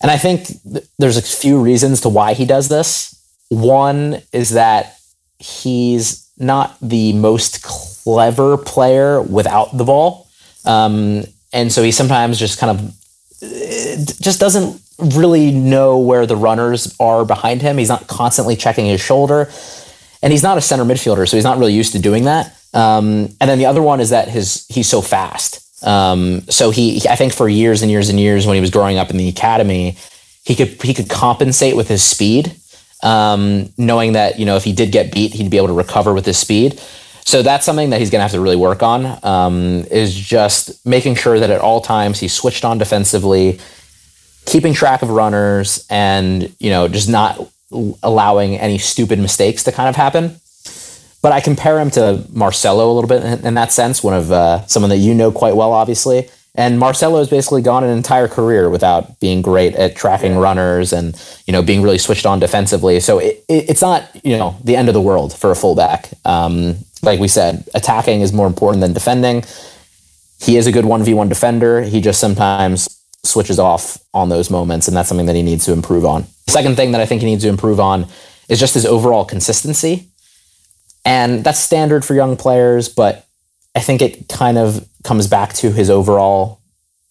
And 0.00 0.10
I 0.10 0.16
think 0.16 0.46
th- 0.46 0.84
there's 0.98 1.16
a 1.16 1.22
few 1.22 1.60
reasons 1.60 2.00
to 2.02 2.08
why 2.08 2.34
he 2.34 2.44
does 2.44 2.68
this. 2.68 3.16
One 3.48 4.22
is 4.32 4.50
that 4.50 4.96
he's 5.38 6.30
not 6.38 6.76
the 6.80 7.12
most 7.12 7.62
clever 7.62 8.56
player 8.56 9.20
without 9.20 9.76
the 9.76 9.84
ball. 9.84 10.28
Um, 10.64 11.24
and 11.52 11.72
so 11.72 11.82
he 11.82 11.92
sometimes 11.92 12.38
just 12.38 12.58
kind 12.58 12.78
of 12.78 12.94
just 14.20 14.38
doesn't 14.38 14.80
really 15.16 15.50
know 15.50 15.98
where 15.98 16.26
the 16.26 16.36
runners 16.36 16.94
are 17.00 17.24
behind 17.24 17.62
him. 17.62 17.78
He's 17.78 17.88
not 17.88 18.06
constantly 18.06 18.56
checking 18.56 18.86
his 18.86 19.00
shoulder. 19.00 19.50
And 20.22 20.32
he's 20.32 20.42
not 20.42 20.58
a 20.58 20.60
center 20.60 20.84
midfielder, 20.84 21.26
so 21.26 21.36
he's 21.36 21.44
not 21.44 21.58
really 21.58 21.72
used 21.72 21.92
to 21.92 21.98
doing 21.98 22.24
that. 22.24 22.54
Um, 22.74 23.34
and 23.40 23.48
then 23.48 23.58
the 23.58 23.66
other 23.66 23.82
one 23.82 24.00
is 24.00 24.10
that 24.10 24.28
his 24.28 24.66
he's 24.68 24.88
so 24.88 25.00
fast. 25.00 25.66
Um, 25.82 26.42
so 26.50 26.70
he, 26.70 27.02
I 27.08 27.16
think 27.16 27.32
for 27.32 27.48
years 27.48 27.82
and 27.82 27.90
years 27.90 28.08
and 28.08 28.20
years 28.20 28.46
when 28.46 28.54
he 28.54 28.60
was 28.60 28.70
growing 28.70 28.98
up 28.98 29.10
in 29.10 29.16
the 29.16 29.28
academy, 29.28 29.96
he 30.44 30.54
could 30.54 30.82
he 30.82 30.94
could 30.94 31.08
compensate 31.08 31.76
with 31.76 31.88
his 31.88 32.02
speed, 32.02 32.54
um, 33.02 33.72
knowing 33.76 34.12
that 34.12 34.38
you 34.38 34.46
know 34.46 34.56
if 34.56 34.64
he 34.64 34.72
did 34.72 34.92
get 34.92 35.12
beat, 35.12 35.32
he'd 35.32 35.50
be 35.50 35.56
able 35.56 35.68
to 35.68 35.74
recover 35.74 36.12
with 36.12 36.26
his 36.26 36.38
speed. 36.38 36.80
So 37.24 37.42
that's 37.42 37.64
something 37.64 37.90
that 37.90 38.00
he's 38.00 38.10
going 38.10 38.18
to 38.20 38.22
have 38.22 38.32
to 38.32 38.40
really 38.40 38.56
work 38.56 38.82
on. 38.82 39.18
Um, 39.22 39.84
is 39.90 40.14
just 40.14 40.84
making 40.86 41.14
sure 41.14 41.38
that 41.38 41.50
at 41.50 41.60
all 41.60 41.80
times 41.80 42.18
he's 42.18 42.32
switched 42.32 42.64
on 42.64 42.78
defensively, 42.78 43.60
keeping 44.46 44.72
track 44.72 45.02
of 45.02 45.10
runners, 45.10 45.86
and 45.90 46.54
you 46.58 46.70
know 46.70 46.88
just 46.88 47.08
not 47.08 47.40
allowing 48.02 48.56
any 48.56 48.78
stupid 48.78 49.18
mistakes 49.18 49.62
to 49.64 49.72
kind 49.72 49.88
of 49.88 49.96
happen. 49.96 50.40
But 51.22 51.32
I 51.32 51.40
compare 51.40 51.78
him 51.78 51.90
to 51.90 52.24
Marcelo 52.32 52.90
a 52.90 52.94
little 52.94 53.08
bit 53.08 53.22
in, 53.22 53.46
in 53.46 53.54
that 53.54 53.72
sense, 53.72 54.02
one 54.02 54.14
of 54.14 54.32
uh, 54.32 54.64
someone 54.66 54.90
that 54.90 54.98
you 54.98 55.14
know 55.14 55.30
quite 55.30 55.54
well, 55.54 55.72
obviously. 55.72 56.28
And 56.54 56.78
Marcelo 56.78 57.18
has 57.18 57.28
basically 57.28 57.62
gone 57.62 57.84
an 57.84 57.90
entire 57.90 58.26
career 58.26 58.68
without 58.68 59.20
being 59.20 59.40
great 59.40 59.74
at 59.74 59.94
tracking 59.94 60.36
runners 60.36 60.92
and 60.92 61.14
you 61.46 61.52
know 61.52 61.62
being 61.62 61.80
really 61.82 61.98
switched 61.98 62.26
on 62.26 62.40
defensively. 62.40 62.98
So 63.00 63.18
it, 63.18 63.44
it, 63.48 63.70
it's 63.70 63.82
not 63.82 64.08
you 64.24 64.36
know 64.36 64.56
the 64.64 64.76
end 64.76 64.88
of 64.88 64.94
the 64.94 65.00
world 65.00 65.32
for 65.32 65.50
a 65.50 65.56
fullback. 65.56 66.10
Um, 66.24 66.76
like 67.02 67.20
we 67.20 67.28
said, 67.28 67.68
attacking 67.74 68.20
is 68.20 68.32
more 68.32 68.46
important 68.46 68.80
than 68.80 68.92
defending. 68.92 69.44
He 70.40 70.56
is 70.56 70.66
a 70.66 70.72
good 70.72 70.84
one 70.84 71.04
v 71.04 71.14
one 71.14 71.28
defender. 71.28 71.82
He 71.82 72.00
just 72.00 72.20
sometimes 72.20 72.88
switches 73.22 73.58
off 73.58 73.98
on 74.12 74.28
those 74.28 74.50
moments, 74.50 74.88
and 74.88 74.96
that's 74.96 75.08
something 75.08 75.26
that 75.26 75.36
he 75.36 75.42
needs 75.42 75.64
to 75.66 75.72
improve 75.72 76.04
on. 76.04 76.22
The 76.46 76.52
second 76.52 76.74
thing 76.74 76.92
that 76.92 77.00
I 77.00 77.06
think 77.06 77.20
he 77.20 77.26
needs 77.26 77.44
to 77.44 77.48
improve 77.48 77.78
on 77.78 78.06
is 78.48 78.58
just 78.58 78.74
his 78.74 78.84
overall 78.84 79.24
consistency. 79.24 80.09
And 81.04 81.42
that's 81.44 81.58
standard 81.58 82.04
for 82.04 82.14
young 82.14 82.36
players, 82.36 82.88
but 82.88 83.26
I 83.74 83.80
think 83.80 84.02
it 84.02 84.28
kind 84.28 84.58
of 84.58 84.86
comes 85.04 85.26
back 85.26 85.52
to 85.54 85.72
his 85.72 85.88
overall 85.88 86.60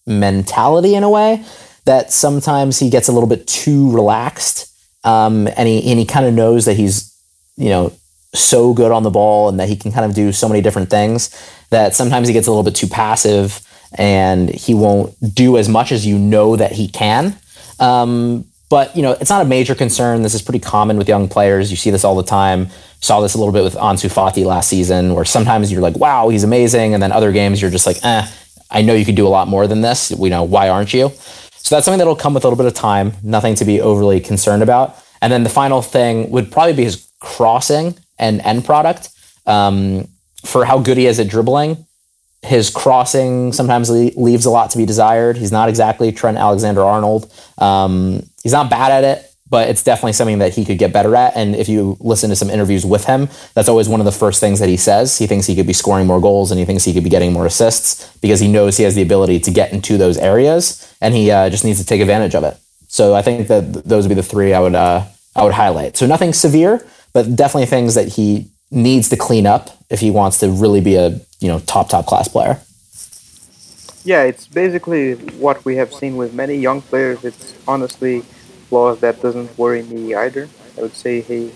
mentality 0.06 0.94
in 0.94 1.02
a 1.02 1.10
way 1.10 1.44
that 1.84 2.12
sometimes 2.12 2.78
he 2.78 2.90
gets 2.90 3.08
a 3.08 3.12
little 3.12 3.28
bit 3.28 3.46
too 3.46 3.90
relaxed. 3.92 4.66
Um, 5.02 5.48
and 5.56 5.66
he, 5.66 5.90
and 5.90 5.98
he 5.98 6.04
kind 6.04 6.26
of 6.26 6.34
knows 6.34 6.66
that 6.66 6.74
he's, 6.74 7.16
you 7.56 7.70
know, 7.70 7.92
so 8.34 8.72
good 8.72 8.92
on 8.92 9.02
the 9.02 9.10
ball 9.10 9.48
and 9.48 9.58
that 9.58 9.68
he 9.68 9.76
can 9.76 9.90
kind 9.90 10.04
of 10.04 10.14
do 10.14 10.32
so 10.32 10.48
many 10.48 10.60
different 10.60 10.88
things 10.88 11.30
that 11.70 11.94
sometimes 11.94 12.28
he 12.28 12.34
gets 12.34 12.46
a 12.46 12.50
little 12.50 12.62
bit 12.62 12.76
too 12.76 12.86
passive 12.86 13.66
and 13.94 14.48
he 14.50 14.74
won't 14.74 15.14
do 15.34 15.56
as 15.56 15.68
much 15.68 15.90
as 15.90 16.06
you 16.06 16.18
know 16.18 16.54
that 16.56 16.72
he 16.72 16.86
can. 16.86 17.36
Um, 17.80 18.44
but 18.68 18.94
you 18.94 19.02
know, 19.02 19.12
it's 19.12 19.30
not 19.30 19.42
a 19.42 19.48
major 19.48 19.74
concern. 19.74 20.22
This 20.22 20.34
is 20.34 20.42
pretty 20.42 20.60
common 20.60 20.96
with 20.96 21.08
young 21.08 21.28
players. 21.28 21.70
You 21.70 21.76
see 21.76 21.90
this 21.90 22.04
all 22.04 22.14
the 22.14 22.22
time. 22.22 22.68
Saw 23.00 23.20
this 23.20 23.34
a 23.34 23.38
little 23.38 23.52
bit 23.52 23.64
with 23.64 23.74
Ansu 23.74 24.10
Fati 24.12 24.44
last 24.44 24.68
season, 24.68 25.14
where 25.14 25.24
sometimes 25.24 25.72
you're 25.72 25.80
like, 25.80 25.96
"Wow, 25.96 26.28
he's 26.28 26.44
amazing," 26.44 26.94
and 26.94 27.02
then 27.02 27.12
other 27.12 27.32
games 27.32 27.60
you're 27.60 27.70
just 27.70 27.86
like, 27.86 27.98
"Eh, 28.04 28.26
I 28.70 28.82
know 28.82 28.94
you 28.94 29.04
could 29.04 29.14
do 29.14 29.26
a 29.26 29.28
lot 29.28 29.48
more 29.48 29.66
than 29.66 29.80
this. 29.80 30.10
We 30.10 30.28
know 30.28 30.42
why 30.42 30.68
aren't 30.68 30.92
you?" 30.92 31.12
So 31.62 31.74
that's 31.76 31.84
something 31.84 31.98
that'll 31.98 32.16
come 32.16 32.34
with 32.34 32.44
a 32.44 32.48
little 32.48 32.56
bit 32.56 32.66
of 32.66 32.74
time. 32.74 33.12
Nothing 33.22 33.54
to 33.56 33.64
be 33.64 33.80
overly 33.80 34.20
concerned 34.20 34.62
about. 34.62 34.96
And 35.22 35.32
then 35.32 35.44
the 35.44 35.50
final 35.50 35.82
thing 35.82 36.30
would 36.30 36.50
probably 36.50 36.72
be 36.72 36.84
his 36.84 37.06
crossing 37.20 37.94
and 38.18 38.40
end 38.40 38.64
product. 38.64 39.10
Um, 39.46 40.08
for 40.44 40.64
how 40.64 40.78
good 40.78 40.96
he 40.96 41.06
is 41.06 41.20
at 41.20 41.28
dribbling, 41.28 41.86
his 42.42 42.70
crossing 42.70 43.52
sometimes 43.52 43.90
leaves 43.90 44.46
a 44.46 44.50
lot 44.50 44.70
to 44.70 44.78
be 44.78 44.86
desired. 44.86 45.36
He's 45.36 45.52
not 45.52 45.68
exactly 45.68 46.10
Trent 46.12 46.38
Alexander 46.38 46.82
Arnold. 46.82 47.30
Um, 47.58 48.22
he's 48.42 48.52
not 48.52 48.70
bad 48.70 48.90
at 48.90 49.04
it, 49.04 49.29
but 49.50 49.68
it's 49.68 49.82
definitely 49.82 50.12
something 50.12 50.38
that 50.38 50.54
he 50.54 50.64
could 50.64 50.78
get 50.78 50.92
better 50.92 51.14
at. 51.16 51.36
And 51.36 51.56
if 51.56 51.68
you 51.68 51.96
listen 52.00 52.30
to 52.30 52.36
some 52.36 52.48
interviews 52.48 52.86
with 52.86 53.04
him, 53.04 53.28
that's 53.54 53.68
always 53.68 53.88
one 53.88 54.00
of 54.00 54.06
the 54.06 54.12
first 54.12 54.40
things 54.40 54.60
that 54.60 54.68
he 54.68 54.76
says. 54.76 55.18
He 55.18 55.26
thinks 55.26 55.46
he 55.46 55.56
could 55.56 55.66
be 55.66 55.72
scoring 55.72 56.06
more 56.06 56.20
goals 56.20 56.52
and 56.52 56.58
he 56.58 56.64
thinks 56.64 56.84
he 56.84 56.94
could 56.94 57.04
be 57.04 57.10
getting 57.10 57.32
more 57.32 57.46
assists 57.46 58.16
because 58.18 58.38
he 58.38 58.46
knows 58.46 58.76
he 58.76 58.84
has 58.84 58.94
the 58.94 59.02
ability 59.02 59.40
to 59.40 59.50
get 59.50 59.72
into 59.72 59.98
those 59.98 60.16
areas 60.16 60.94
and 61.00 61.14
he 61.14 61.30
uh, 61.30 61.50
just 61.50 61.64
needs 61.64 61.80
to 61.80 61.84
take 61.84 62.00
advantage 62.00 62.34
of 62.34 62.44
it. 62.44 62.56
So 62.86 63.14
I 63.14 63.22
think 63.22 63.48
that 63.48 63.72
those 63.84 64.04
would 64.04 64.08
be 64.08 64.14
the 64.14 64.22
three 64.22 64.54
I 64.54 64.60
would 64.60 64.74
uh, 64.74 65.04
I 65.36 65.44
would 65.44 65.54
highlight. 65.54 65.96
So 65.96 66.06
nothing 66.06 66.32
severe, 66.32 66.84
but 67.12 67.36
definitely 67.36 67.66
things 67.66 67.94
that 67.94 68.08
he 68.08 68.50
needs 68.70 69.08
to 69.08 69.16
clean 69.16 69.46
up 69.46 69.70
if 69.90 70.00
he 70.00 70.10
wants 70.10 70.38
to 70.38 70.50
really 70.50 70.80
be 70.80 70.94
a 70.96 71.20
you 71.40 71.48
know 71.48 71.60
top 71.60 71.88
top 71.88 72.06
class 72.06 72.28
player. 72.28 72.60
Yeah, 74.04 74.22
it's 74.22 74.46
basically 74.46 75.14
what 75.38 75.64
we 75.64 75.76
have 75.76 75.92
seen 75.92 76.16
with 76.16 76.32
many 76.32 76.56
young 76.56 76.80
players. 76.82 77.22
It's 77.22 77.54
honestly 77.68 78.24
flaws 78.70 79.00
that 79.00 79.20
doesn't 79.20 79.50
worry 79.58 79.82
me 79.82 80.14
either. 80.14 80.48
I 80.78 80.82
would 80.82 80.94
say 80.94 81.20
he 81.20 81.52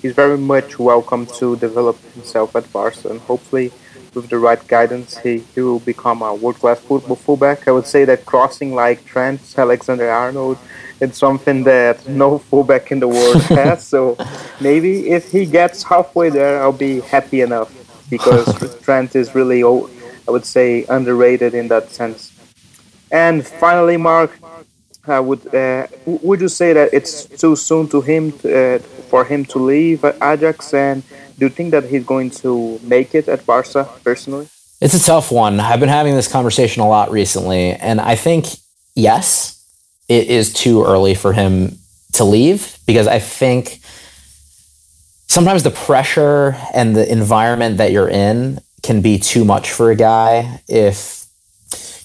he's 0.00 0.14
very 0.14 0.38
much 0.38 0.78
welcome 0.78 1.24
to 1.40 1.56
develop 1.56 1.96
himself 2.14 2.54
at 2.54 2.70
Barca, 2.72 3.08
and 3.10 3.20
hopefully, 3.22 3.72
with 4.14 4.28
the 4.28 4.38
right 4.38 4.64
guidance, 4.68 5.16
he, 5.18 5.38
he 5.54 5.60
will 5.60 5.80
become 5.80 6.22
a 6.22 6.34
world 6.34 6.58
class 6.62 6.78
football 6.78 7.16
fullback. 7.16 7.66
I 7.66 7.72
would 7.72 7.86
say 7.86 8.04
that 8.04 8.26
crossing 8.26 8.74
like 8.74 9.04
Trent 9.04 9.40
Alexander 9.56 10.08
Arnold, 10.10 10.58
it's 11.00 11.18
something 11.18 11.64
that 11.64 12.06
no 12.06 12.38
fullback 12.38 12.92
in 12.92 13.00
the 13.00 13.08
world 13.08 13.42
has. 13.60 13.86
so 13.86 14.16
maybe 14.60 15.08
if 15.08 15.32
he 15.32 15.46
gets 15.46 15.82
halfway 15.82 16.28
there, 16.28 16.62
I'll 16.62 16.80
be 16.90 17.00
happy 17.00 17.40
enough 17.40 17.70
because 18.10 18.46
Trent 18.84 19.16
is 19.16 19.34
really, 19.34 19.64
I 19.64 20.30
would 20.34 20.44
say, 20.44 20.84
underrated 20.88 21.54
in 21.54 21.68
that 21.68 21.90
sense. 21.90 22.30
And 23.10 23.46
finally, 23.46 23.96
Mark, 23.96 24.30
uh, 25.06 25.22
would 25.22 25.54
uh, 25.54 25.86
would 26.06 26.40
you 26.40 26.48
say 26.48 26.72
that 26.72 26.92
it's 26.92 27.24
too 27.24 27.56
soon 27.56 27.88
to 27.88 28.00
him 28.00 28.32
to, 28.32 28.76
uh, 28.76 28.78
for 29.10 29.24
him 29.24 29.44
to 29.46 29.58
leave 29.58 30.04
Ajax? 30.04 30.72
And 30.74 31.02
do 31.38 31.46
you 31.46 31.50
think 31.50 31.70
that 31.72 31.84
he's 31.84 32.04
going 32.04 32.30
to 32.30 32.78
make 32.82 33.14
it 33.14 33.28
at 33.28 33.44
Barca 33.44 33.88
personally? 34.02 34.48
It's 34.80 34.94
a 34.94 35.04
tough 35.04 35.30
one. 35.30 35.60
I've 35.60 35.80
been 35.80 35.88
having 35.88 36.14
this 36.14 36.28
conversation 36.28 36.82
a 36.82 36.88
lot 36.88 37.10
recently, 37.10 37.72
and 37.72 38.00
I 38.00 38.16
think 38.16 38.46
yes, 38.94 39.62
it 40.08 40.28
is 40.28 40.52
too 40.52 40.84
early 40.84 41.14
for 41.14 41.32
him 41.32 41.78
to 42.12 42.24
leave 42.24 42.78
because 42.86 43.06
I 43.06 43.18
think 43.18 43.80
sometimes 45.26 45.62
the 45.62 45.70
pressure 45.70 46.56
and 46.72 46.94
the 46.94 47.10
environment 47.10 47.78
that 47.78 47.92
you're 47.92 48.08
in 48.08 48.60
can 48.82 49.00
be 49.00 49.18
too 49.18 49.44
much 49.44 49.70
for 49.70 49.90
a 49.90 49.96
guy 49.96 50.60
if 50.68 51.26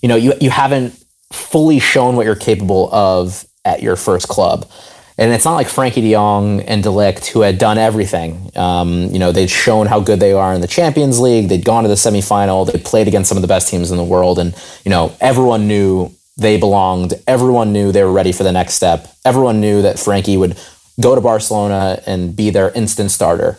you 0.02 0.08
know 0.10 0.16
you 0.16 0.34
you 0.40 0.50
haven't 0.50 0.96
fully 1.32 1.80
shown 1.80 2.16
what 2.16 2.26
you're 2.26 2.36
capable 2.36 2.94
of 2.94 3.46
at 3.66 3.82
your 3.82 3.96
first 3.96 4.28
club. 4.28 4.70
And 5.18 5.34
it's 5.34 5.44
not 5.44 5.56
like 5.56 5.68
Frankie 5.68 6.00
de 6.00 6.14
Jong 6.14 6.62
and 6.62 6.82
De 6.82 6.88
Ligt 6.88 7.28
who 7.28 7.42
had 7.42 7.58
done 7.58 7.78
everything. 7.78 8.52
Um, 8.56 9.10
you 9.12 9.20
know, 9.20 9.34
they'd 9.34 9.50
shown 9.50 9.86
how 9.86 10.00
good 10.00 10.22
they 10.22 10.32
are 10.32 10.54
in 10.54 10.62
the 10.62 10.68
Champions 10.68 11.20
League. 11.20 11.50
They'd 11.50 11.66
gone 11.66 11.84
to 11.84 11.90
the 11.90 11.96
semifinal. 11.96 12.72
They 12.72 12.80
played 12.80 13.10
against 13.10 13.28
some 13.28 13.38
of 13.38 13.42
the 13.42 13.48
best 13.48 13.68
teams 13.68 13.92
in 13.92 13.98
the 13.98 14.04
world, 14.04 14.40
and 14.40 14.56
you 14.86 14.90
know, 14.90 15.14
everyone 15.20 15.68
knew 15.68 16.14
they 16.38 16.58
belonged. 16.58 17.16
Everyone 17.28 17.74
knew 17.74 17.92
they 17.92 18.04
were 18.04 18.14
ready 18.14 18.32
for 18.32 18.44
the 18.44 18.54
next 18.54 18.76
step. 18.76 19.14
Everyone 19.26 19.60
knew 19.60 19.82
that 19.82 20.00
Frankie 20.00 20.38
would 20.38 20.58
go 21.02 21.16
to 21.16 21.22
Barcelona 21.22 22.02
and 22.08 22.34
be 22.34 22.50
their 22.50 22.72
instant 22.72 23.12
starter. 23.12 23.58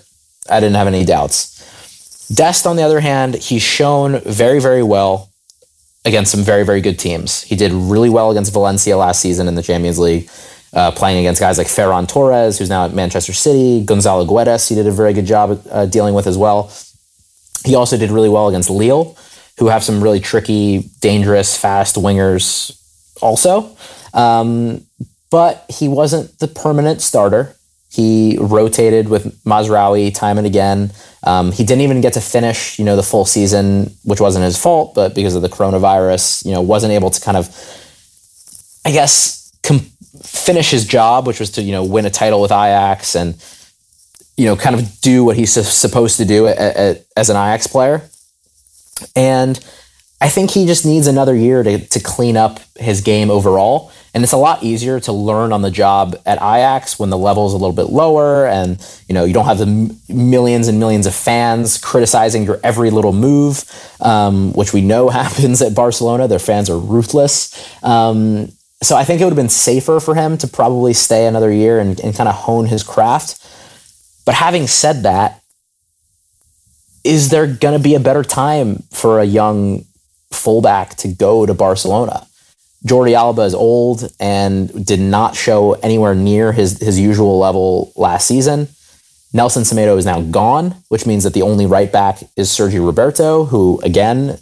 I 0.48 0.60
didn't 0.60 0.76
have 0.76 0.86
any 0.86 1.04
doubts. 1.04 2.28
Dest, 2.34 2.66
on 2.66 2.76
the 2.76 2.82
other 2.82 3.00
hand, 3.00 3.34
he's 3.34 3.62
shown 3.62 4.20
very, 4.20 4.60
very 4.60 4.82
well 4.82 5.29
against 6.04 6.30
some 6.30 6.42
very, 6.42 6.64
very 6.64 6.80
good 6.80 6.98
teams. 6.98 7.42
He 7.42 7.56
did 7.56 7.72
really 7.72 8.08
well 8.08 8.30
against 8.30 8.52
Valencia 8.52 8.96
last 8.96 9.20
season 9.20 9.48
in 9.48 9.54
the 9.54 9.62
Champions 9.62 9.98
League, 9.98 10.30
uh, 10.72 10.90
playing 10.92 11.18
against 11.18 11.40
guys 11.40 11.58
like 11.58 11.66
Ferran 11.66 12.08
Torres, 12.08 12.58
who's 12.58 12.70
now 12.70 12.84
at 12.84 12.94
Manchester 12.94 13.32
City, 13.32 13.84
Gonzalo 13.84 14.24
Guedes, 14.24 14.68
he 14.68 14.74
did 14.74 14.86
a 14.86 14.92
very 14.92 15.12
good 15.12 15.26
job 15.26 15.60
uh, 15.70 15.86
dealing 15.86 16.14
with 16.14 16.26
as 16.26 16.38
well. 16.38 16.72
He 17.64 17.74
also 17.74 17.98
did 17.98 18.10
really 18.10 18.30
well 18.30 18.48
against 18.48 18.70
Lille, 18.70 19.16
who 19.58 19.66
have 19.66 19.84
some 19.84 20.02
really 20.02 20.20
tricky, 20.20 20.88
dangerous, 21.00 21.56
fast 21.56 21.96
wingers 21.96 22.78
also. 23.20 23.76
Um, 24.14 24.86
but 25.30 25.64
he 25.68 25.86
wasn't 25.86 26.38
the 26.38 26.48
permanent 26.48 27.02
starter. 27.02 27.54
He 27.90 28.38
rotated 28.40 29.08
with 29.08 29.42
Mazraoui 29.44 30.14
time 30.14 30.38
and 30.38 30.46
again. 30.46 30.92
Um, 31.24 31.50
he 31.50 31.64
didn't 31.64 31.82
even 31.82 32.00
get 32.00 32.12
to 32.12 32.20
finish, 32.20 32.78
you 32.78 32.84
know, 32.84 32.94
the 32.94 33.02
full 33.02 33.24
season, 33.24 33.92
which 34.04 34.20
wasn't 34.20 34.44
his 34.44 34.56
fault, 34.56 34.94
but 34.94 35.14
because 35.14 35.34
of 35.34 35.42
the 35.42 35.48
coronavirus, 35.48 36.46
you 36.46 36.52
know, 36.52 36.62
wasn't 36.62 36.92
able 36.92 37.10
to 37.10 37.20
kind 37.20 37.36
of, 37.36 37.48
I 38.86 38.92
guess, 38.92 39.52
com- 39.64 39.90
finish 40.22 40.70
his 40.70 40.86
job, 40.86 41.26
which 41.26 41.40
was 41.40 41.50
to, 41.52 41.62
you 41.62 41.72
know, 41.72 41.84
win 41.84 42.06
a 42.06 42.10
title 42.10 42.40
with 42.40 42.52
Ajax 42.52 43.16
and, 43.16 43.34
you 44.36 44.46
know, 44.46 44.56
kind 44.56 44.76
of 44.76 45.00
do 45.00 45.24
what 45.24 45.36
he's 45.36 45.52
supposed 45.52 46.16
to 46.18 46.24
do 46.24 46.46
as 46.46 47.28
an 47.28 47.36
Ajax 47.36 47.66
player. 47.66 48.02
And 49.16 49.58
I 50.20 50.28
think 50.28 50.50
he 50.50 50.64
just 50.64 50.86
needs 50.86 51.06
another 51.06 51.34
year 51.34 51.62
to, 51.62 51.78
to 51.78 52.00
clean 52.00 52.36
up 52.36 52.60
his 52.76 53.00
game 53.00 53.30
overall. 53.30 53.90
And 54.12 54.24
it's 54.24 54.32
a 54.32 54.36
lot 54.36 54.62
easier 54.62 54.98
to 55.00 55.12
learn 55.12 55.52
on 55.52 55.62
the 55.62 55.70
job 55.70 56.16
at 56.26 56.38
Ajax 56.38 56.98
when 56.98 57.10
the 57.10 57.18
level 57.18 57.46
is 57.46 57.52
a 57.52 57.56
little 57.56 57.74
bit 57.74 57.90
lower 57.90 58.46
and 58.46 58.84
you 59.08 59.14
know 59.14 59.24
you 59.24 59.32
don't 59.32 59.44
have 59.44 59.58
the 59.58 59.66
m- 59.66 59.96
millions 60.08 60.66
and 60.66 60.80
millions 60.80 61.06
of 61.06 61.14
fans 61.14 61.78
criticizing 61.78 62.44
your 62.44 62.58
every 62.64 62.90
little 62.90 63.12
move, 63.12 63.64
um, 64.00 64.52
which 64.54 64.72
we 64.72 64.80
know 64.80 65.08
happens 65.20 65.62
at 65.62 65.74
Barcelona. 65.74 66.26
Their 66.26 66.38
fans 66.38 66.68
are 66.68 66.78
ruthless. 66.78 67.54
Um, 67.84 68.50
so 68.82 68.96
I 68.96 69.04
think 69.04 69.20
it 69.20 69.24
would 69.24 69.32
have 69.32 69.36
been 69.36 69.48
safer 69.48 70.00
for 70.00 70.14
him 70.14 70.38
to 70.38 70.48
probably 70.48 70.94
stay 70.94 71.26
another 71.26 71.52
year 71.52 71.78
and, 71.78 72.00
and 72.00 72.14
kind 72.14 72.28
of 72.28 72.34
hone 72.34 72.66
his 72.66 72.82
craft. 72.82 73.46
But 74.24 74.34
having 74.34 74.66
said 74.66 75.02
that, 75.02 75.42
is 77.04 77.28
there 77.28 77.46
going 77.46 77.76
to 77.76 77.82
be 77.82 77.94
a 77.94 78.00
better 78.00 78.22
time 78.22 78.82
for 78.90 79.20
a 79.20 79.24
young 79.24 79.84
fullback 80.30 80.96
to 80.96 81.08
go 81.08 81.46
to 81.46 81.54
Barcelona? 81.54 82.26
Jordi 82.86 83.12
Alba 83.12 83.42
is 83.42 83.54
old 83.54 84.10
and 84.18 84.86
did 84.86 85.00
not 85.00 85.36
show 85.36 85.74
anywhere 85.74 86.14
near 86.14 86.52
his, 86.52 86.80
his 86.80 86.98
usual 86.98 87.38
level 87.38 87.92
last 87.94 88.26
season. 88.26 88.68
Nelson 89.32 89.62
Semedo 89.62 89.96
is 89.96 90.06
now 90.06 90.22
gone, 90.22 90.74
which 90.88 91.06
means 91.06 91.24
that 91.24 91.34
the 91.34 91.42
only 91.42 91.66
right 91.66 91.92
back 91.92 92.22
is 92.36 92.48
Sergio 92.48 92.84
Roberto, 92.84 93.44
who, 93.44 93.80
again, 93.82 94.38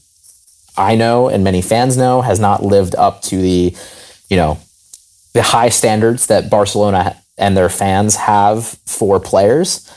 I 0.76 0.94
know 0.94 1.28
and 1.28 1.42
many 1.42 1.60
fans 1.60 1.96
know 1.96 2.22
has 2.22 2.38
not 2.38 2.62
lived 2.62 2.94
up 2.94 3.22
to 3.22 3.36
the, 3.36 3.76
you 4.30 4.36
know, 4.36 4.58
the 5.34 5.42
high 5.42 5.68
standards 5.68 6.28
that 6.28 6.48
Barcelona 6.48 7.20
and 7.36 7.56
their 7.56 7.68
fans 7.68 8.16
have 8.16 8.64
for 8.86 9.18
players. 9.20 9.92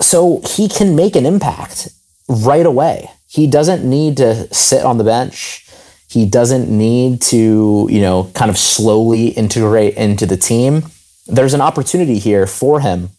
So 0.00 0.42
he 0.44 0.68
can 0.68 0.94
make 0.94 1.16
an 1.16 1.26
impact 1.26 1.88
right 2.28 2.66
away. 2.66 3.10
He 3.26 3.46
doesn't 3.46 3.88
need 3.88 4.18
to 4.18 4.52
sit 4.54 4.84
on 4.84 4.98
the 4.98 5.04
bench 5.04 5.65
he 6.08 6.26
doesn't 6.26 6.68
need 6.68 7.20
to, 7.22 7.88
you 7.90 8.00
know, 8.00 8.30
kind 8.34 8.50
of 8.50 8.58
slowly 8.58 9.28
integrate 9.28 9.94
into 9.94 10.26
the 10.26 10.36
team. 10.36 10.84
There's 11.26 11.54
an 11.54 11.60
opportunity 11.60 12.18
here 12.18 12.46
for 12.46 12.80
him 12.80 13.10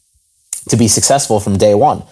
to 0.70 0.78
be 0.78 0.88
successful 0.88 1.40
from 1.40 1.58
day 1.58 1.76
one. 1.76 2.04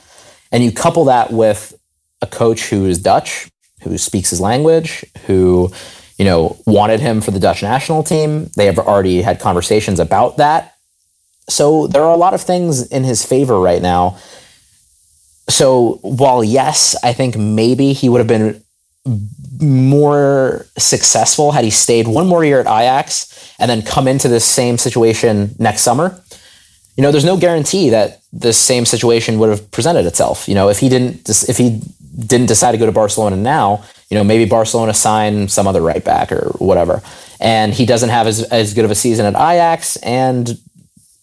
And 0.52 0.64
you 0.64 0.72
couple 0.72 1.06
that 1.06 1.32
with 1.32 1.74
a 2.22 2.28
coach 2.28 2.70
who 2.70 2.86
is 2.86 3.00
Dutch, 3.00 3.50
who 3.82 3.98
speaks 3.98 4.30
his 4.30 4.42
language, 4.42 5.06
who, 5.26 5.72
you 6.18 6.26
know, 6.26 6.58
wanted 6.66 7.00
him 7.00 7.22
for 7.22 7.32
the 7.32 7.40
Dutch 7.40 7.62
national 7.62 8.04
team. 8.04 8.50
They 8.56 8.66
have 8.66 8.80
already 8.80 9.22
had 9.22 9.40
conversations 9.40 10.00
about 10.00 10.38
that. 10.38 10.76
So 11.48 11.88
there 11.88 12.04
are 12.04 12.14
a 12.14 12.18
lot 12.18 12.34
of 12.34 12.42
things 12.42 12.88
in 12.88 13.04
his 13.04 13.24
favor 13.26 13.60
right 13.60 13.82
now. 13.82 14.18
So 15.48 16.00
while 16.02 16.44
yes, 16.44 16.96
I 17.04 17.14
think 17.14 17.38
maybe 17.38 17.94
he 17.94 18.10
would 18.10 18.20
have 18.20 18.28
been 18.28 18.64
more 19.62 20.66
successful 20.78 21.52
had 21.52 21.64
he 21.64 21.70
stayed 21.70 22.08
one 22.08 22.28
more 22.28 22.44
year 22.44 22.60
at 22.60 22.66
Ajax 22.66 23.54
and 23.60 23.70
then 23.70 23.82
come 23.82 24.08
into 24.08 24.28
this 24.28 24.46
same 24.46 24.78
situation 24.78 25.56
next 25.60 25.82
summer. 25.82 26.20
You 26.98 27.04
know, 27.04 27.12
there's 27.12 27.26
no 27.26 27.38
guarantee 27.38 27.90
that 27.90 28.22
this 28.32 28.58
same 28.58 28.86
situation 28.86 29.38
would 29.40 29.50
have 29.50 29.70
presented 29.72 30.06
itself. 30.06 30.48
You 30.48 30.56
know, 30.56 30.70
if 30.70 30.80
he 30.80 30.90
didn't 30.90 31.30
if 31.50 31.58
he 31.58 31.82
didn't 32.18 32.48
decide 32.48 32.72
to 32.72 32.78
go 32.78 32.86
to 32.86 32.92
Barcelona 32.92 33.36
now, 33.36 33.84
you 34.10 34.16
know, 34.16 34.24
maybe 34.24 34.46
Barcelona 34.46 34.94
sign 34.94 35.48
some 35.50 35.68
other 35.68 35.82
right 35.82 36.04
back 36.04 36.32
or 36.32 36.52
whatever. 36.58 37.02
And 37.40 37.74
he 37.74 37.86
doesn't 37.86 38.10
have 38.10 38.28
as, 38.28 38.44
as 38.44 38.74
good 38.74 38.86
of 38.86 38.92
a 38.92 38.96
season 38.96 39.26
at 39.26 39.36
Ajax 39.36 39.98
and 39.98 40.58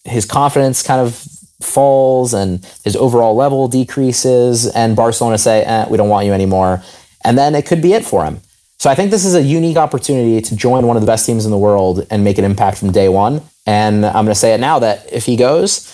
his 0.05 0.27
confidence 0.27 0.83
kind 0.83 1.01
of 1.01 1.14
falls 1.62 2.35
and 2.35 2.66
his 2.85 2.97
overall 2.97 3.35
level 3.35 3.68
decreases 3.68 4.66
and 4.66 4.95
Barcelona 4.97 5.38
say, 5.38 5.62
eh, 5.62 5.87
we 5.88 5.97
don't 5.97 6.09
want 6.09 6.27
you 6.27 6.33
anymore 6.33 6.83
and 7.24 7.38
then 7.38 7.54
it 7.54 7.66
could 7.66 7.82
be 7.82 7.92
it 7.94 8.04
for 8.04 8.24
him. 8.24 8.40
So 8.78 8.90
I 8.90 8.94
think 8.94 9.11
this 9.11 9.24
is 9.24 9.35
a 9.35 9.42
unique 9.42 9.76
opportunity 9.76 10.40
to 10.40 10.56
join 10.56 10.87
one 10.87 10.96
of 10.96 11.02
the 11.02 11.06
best 11.06 11.24
teams 11.24 11.44
in 11.44 11.50
the 11.52 11.58
world 11.58 12.04
and 12.11 12.24
make 12.24 12.38
an 12.38 12.44
impact 12.44 12.78
from 12.78 12.90
day 12.90 13.08
one. 13.08 13.40
And 13.64 14.04
I'm 14.04 14.24
going 14.24 14.26
to 14.26 14.35
say 14.35 14.54
it 14.54 14.61
now 14.61 14.80
that 14.80 15.12
if 15.12 15.24
he 15.24 15.37
goes, 15.37 15.88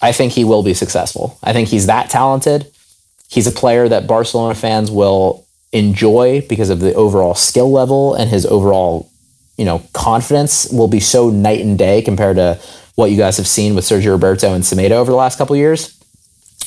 I 0.00 0.12
think 0.12 0.32
he 0.32 0.44
will 0.44 0.62
be 0.62 0.74
successful. 0.74 1.38
I 1.42 1.52
think 1.52 1.68
he's 1.68 1.86
that 1.86 2.08
talented. 2.08 2.70
He's 3.28 3.46
a 3.46 3.52
player 3.52 3.88
that 3.88 4.06
Barcelona 4.06 4.54
fans 4.54 4.90
will 4.90 5.44
enjoy 5.72 6.46
because 6.48 6.70
of 6.70 6.80
the 6.80 6.94
overall 6.94 7.34
skill 7.34 7.70
level 7.70 8.14
and 8.14 8.30
his 8.30 8.46
overall, 8.46 9.10
you 9.56 9.64
know, 9.64 9.82
confidence 9.92 10.68
will 10.70 10.88
be 10.88 11.00
so 11.00 11.30
night 11.30 11.60
and 11.60 11.76
day 11.78 12.02
compared 12.02 12.36
to 12.36 12.60
what 12.94 13.10
you 13.10 13.16
guys 13.16 13.36
have 13.36 13.46
seen 13.46 13.74
with 13.74 13.84
Sergio 13.84 14.12
Roberto 14.12 14.54
and 14.54 14.64
Semedo 14.64 14.92
over 14.92 15.10
the 15.10 15.16
last 15.16 15.38
couple 15.38 15.56
years. 15.56 15.99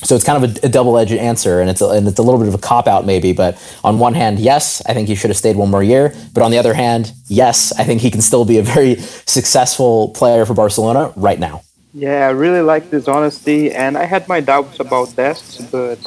So 0.04 0.16
it's 0.16 0.24
kind 0.24 0.44
of 0.44 0.58
a, 0.58 0.68
a 0.68 0.70
double-edged 0.70 1.14
answer, 1.14 1.62
and 1.62 1.70
it's 1.70 1.82
a, 1.82 1.90
and 1.90 2.08
it's 2.08 2.20
a 2.20 2.22
little 2.22 2.40
bit 2.40 2.48
of 2.48 2.54
a 2.54 2.58
cop 2.60 2.88
out, 2.88 3.06
maybe. 3.06 3.34
But 3.34 3.58
on 3.84 4.00
one 4.00 4.14
hand, 4.14 4.40
yes, 4.40 4.82
I 4.86 4.94
think 4.94 5.08
he 5.08 5.16
should 5.16 5.30
have 5.30 5.38
stayed 5.38 5.56
one 5.56 5.70
more 5.70 5.84
year. 5.84 6.14
But 6.34 6.44
on 6.44 6.52
the 6.52 6.58
other 6.58 6.74
hand, 6.74 7.14
yes, 7.28 7.72
I 7.80 7.84
think 7.84 8.02
he 8.02 8.12
can 8.12 8.22
still 8.22 8.46
be 8.46 8.58
a 8.58 8.64
very 8.64 8.96
successful 9.26 10.10
player 10.10 10.46
for 10.46 10.54
Barcelona 10.54 11.14
right 11.16 11.40
now. 11.40 11.64
Yeah, 11.94 12.28
I 12.28 12.32
really 12.32 12.62
like 12.62 12.90
this 12.90 13.08
honesty, 13.08 13.72
and 13.72 13.98
I 13.98 14.06
had 14.06 14.28
my 14.28 14.42
doubts 14.42 14.80
about 14.80 15.16
Dest, 15.16 15.72
but 15.72 16.00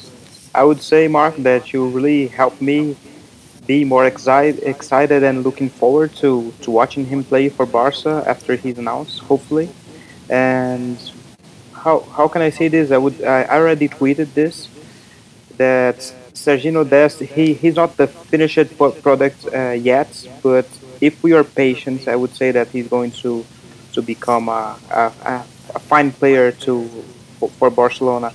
I 0.55 0.65
would 0.65 0.83
say, 0.83 1.07
Mark, 1.07 1.37
that 1.37 1.73
you 1.73 1.89
really 1.89 2.29
helped 2.29 2.61
me 2.61 2.97
be 3.67 3.85
more 3.85 4.07
excited, 4.07 4.63
excited 4.63 5.23
and 5.23 5.43
looking 5.43 5.69
forward 5.69 6.15
to, 6.17 6.53
to 6.63 6.71
watching 6.71 7.05
him 7.05 7.25
play 7.25 7.49
for 7.49 7.67
Barca 7.67 8.25
after 8.27 8.57
he's 8.57 8.79
announced, 8.79 9.21
hopefully. 9.21 9.69
And 10.29 10.99
how 11.87 12.01
how 12.19 12.27
can 12.27 12.43
I 12.43 12.51
say 12.51 12.67
this? 12.67 12.91
I 12.91 12.99
would 13.05 13.17
I 13.23 13.41
already 13.57 13.89
tweeted 13.99 14.29
this 14.41 14.69
that 15.57 15.99
Serginho 16.43 16.83
Dest 16.95 17.21
he 17.35 17.45
he's 17.63 17.77
not 17.83 17.91
the 17.97 18.09
finished 18.33 18.69
product 19.07 19.39
uh, 19.47 19.71
yet, 19.93 20.11
but 20.43 20.67
if 21.01 21.23
we 21.25 21.31
are 21.39 21.45
patient, 21.45 22.09
I 22.15 22.17
would 22.21 22.35
say 22.41 22.49
that 22.59 22.67
he's 22.75 22.89
going 22.97 23.13
to 23.23 23.33
to 23.95 24.01
become 24.03 24.49
a, 24.49 24.63
a, 24.91 25.05
a 25.79 25.81
fine 25.91 26.11
player 26.21 26.51
to 26.65 26.73
for 27.59 27.71
Barcelona. 27.71 28.31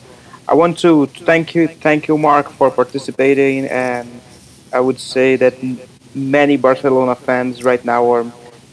I 0.47 0.53
want 0.61 0.79
to 0.85 0.91
thank 1.29 1.45
you 1.55 1.67
thank 1.87 2.07
you 2.07 2.15
Mark 2.17 2.47
for 2.57 2.67
participating 2.81 3.59
and 3.67 4.07
I 4.77 4.79
would 4.79 4.99
say 5.13 5.35
that 5.43 5.55
many 6.15 6.55
Barcelona 6.67 7.15
fans 7.27 7.53
right 7.69 7.83
now 7.83 8.01
are 8.13 8.25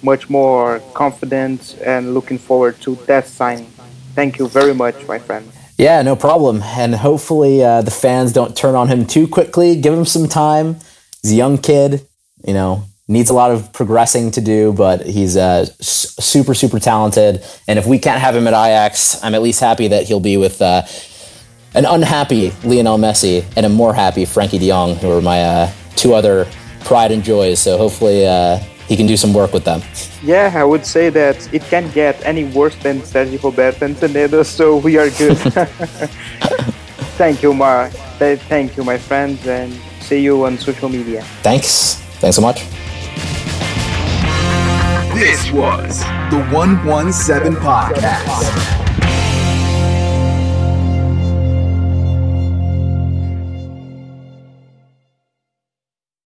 much 0.02 0.30
more 0.30 0.80
confident 1.02 1.60
and 1.84 2.14
looking 2.14 2.38
forward 2.38 2.74
to 2.82 2.90
that 3.10 3.26
signing. 3.26 3.72
Thank 4.18 4.40
you 4.40 4.48
very 4.48 4.74
much, 4.74 5.06
my 5.06 5.20
friend. 5.20 5.48
Yeah, 5.76 6.02
no 6.02 6.16
problem. 6.16 6.60
And 6.60 6.92
hopefully 6.92 7.62
uh, 7.62 7.82
the 7.82 7.92
fans 7.92 8.32
don't 8.32 8.56
turn 8.56 8.74
on 8.74 8.88
him 8.88 9.06
too 9.06 9.28
quickly. 9.28 9.80
Give 9.80 9.94
him 9.94 10.04
some 10.04 10.26
time. 10.26 10.74
He's 11.22 11.30
a 11.30 11.36
young 11.36 11.56
kid, 11.56 12.04
you 12.44 12.52
know, 12.52 12.82
needs 13.06 13.30
a 13.30 13.32
lot 13.32 13.52
of 13.52 13.72
progressing 13.72 14.32
to 14.32 14.40
do, 14.40 14.72
but 14.72 15.06
he's 15.06 15.36
uh, 15.36 15.66
super, 15.78 16.52
super 16.52 16.80
talented. 16.80 17.44
And 17.68 17.78
if 17.78 17.86
we 17.86 18.00
can't 18.00 18.20
have 18.20 18.34
him 18.34 18.48
at 18.48 18.54
Ajax, 18.54 19.22
I'm 19.22 19.36
at 19.36 19.42
least 19.42 19.60
happy 19.60 19.86
that 19.86 20.08
he'll 20.08 20.18
be 20.18 20.36
with 20.36 20.60
uh, 20.60 20.82
an 21.74 21.84
unhappy 21.84 22.50
Lionel 22.64 22.98
Messi 22.98 23.44
and 23.56 23.64
a 23.64 23.68
more 23.68 23.94
happy 23.94 24.24
Frankie 24.24 24.58
de 24.58 24.66
Jong, 24.66 24.96
who 24.96 25.12
are 25.12 25.22
my 25.22 25.44
uh, 25.44 25.72
two 25.94 26.14
other 26.14 26.48
pride 26.80 27.12
and 27.12 27.22
joys. 27.22 27.60
So 27.60 27.78
hopefully 27.78 28.26
uh, 28.26 28.58
he 28.88 28.96
can 28.96 29.06
do 29.06 29.16
some 29.16 29.32
work 29.32 29.52
with 29.52 29.64
them. 29.64 29.82
Yeah, 30.22 30.52
I 30.56 30.64
would 30.64 30.84
say 30.84 31.10
that 31.10 31.52
it 31.52 31.62
can't 31.64 31.92
get 31.92 32.20
any 32.24 32.44
worse 32.44 32.74
than 32.76 33.00
Sergio 33.00 33.42
Roberto 33.42 33.84
and 33.84 33.94
Semedo, 33.94 34.44
so 34.44 34.78
we 34.78 34.96
are 34.96 35.10
good. 35.10 35.36
Thank 37.18 37.42
you, 37.42 37.52
Mark. 37.52 37.92
Thank 38.18 38.76
you, 38.76 38.84
my 38.84 38.96
friends, 38.96 39.46
and 39.46 39.72
see 40.00 40.20
you 40.20 40.44
on 40.44 40.56
social 40.56 40.88
media. 40.88 41.22
Thanks. 41.42 41.96
Thanks 42.20 42.36
so 42.36 42.42
much. 42.42 42.64
This 45.14 45.50
was 45.52 46.00
the 46.30 46.48
117 46.52 47.54
Podcast. 47.60 48.87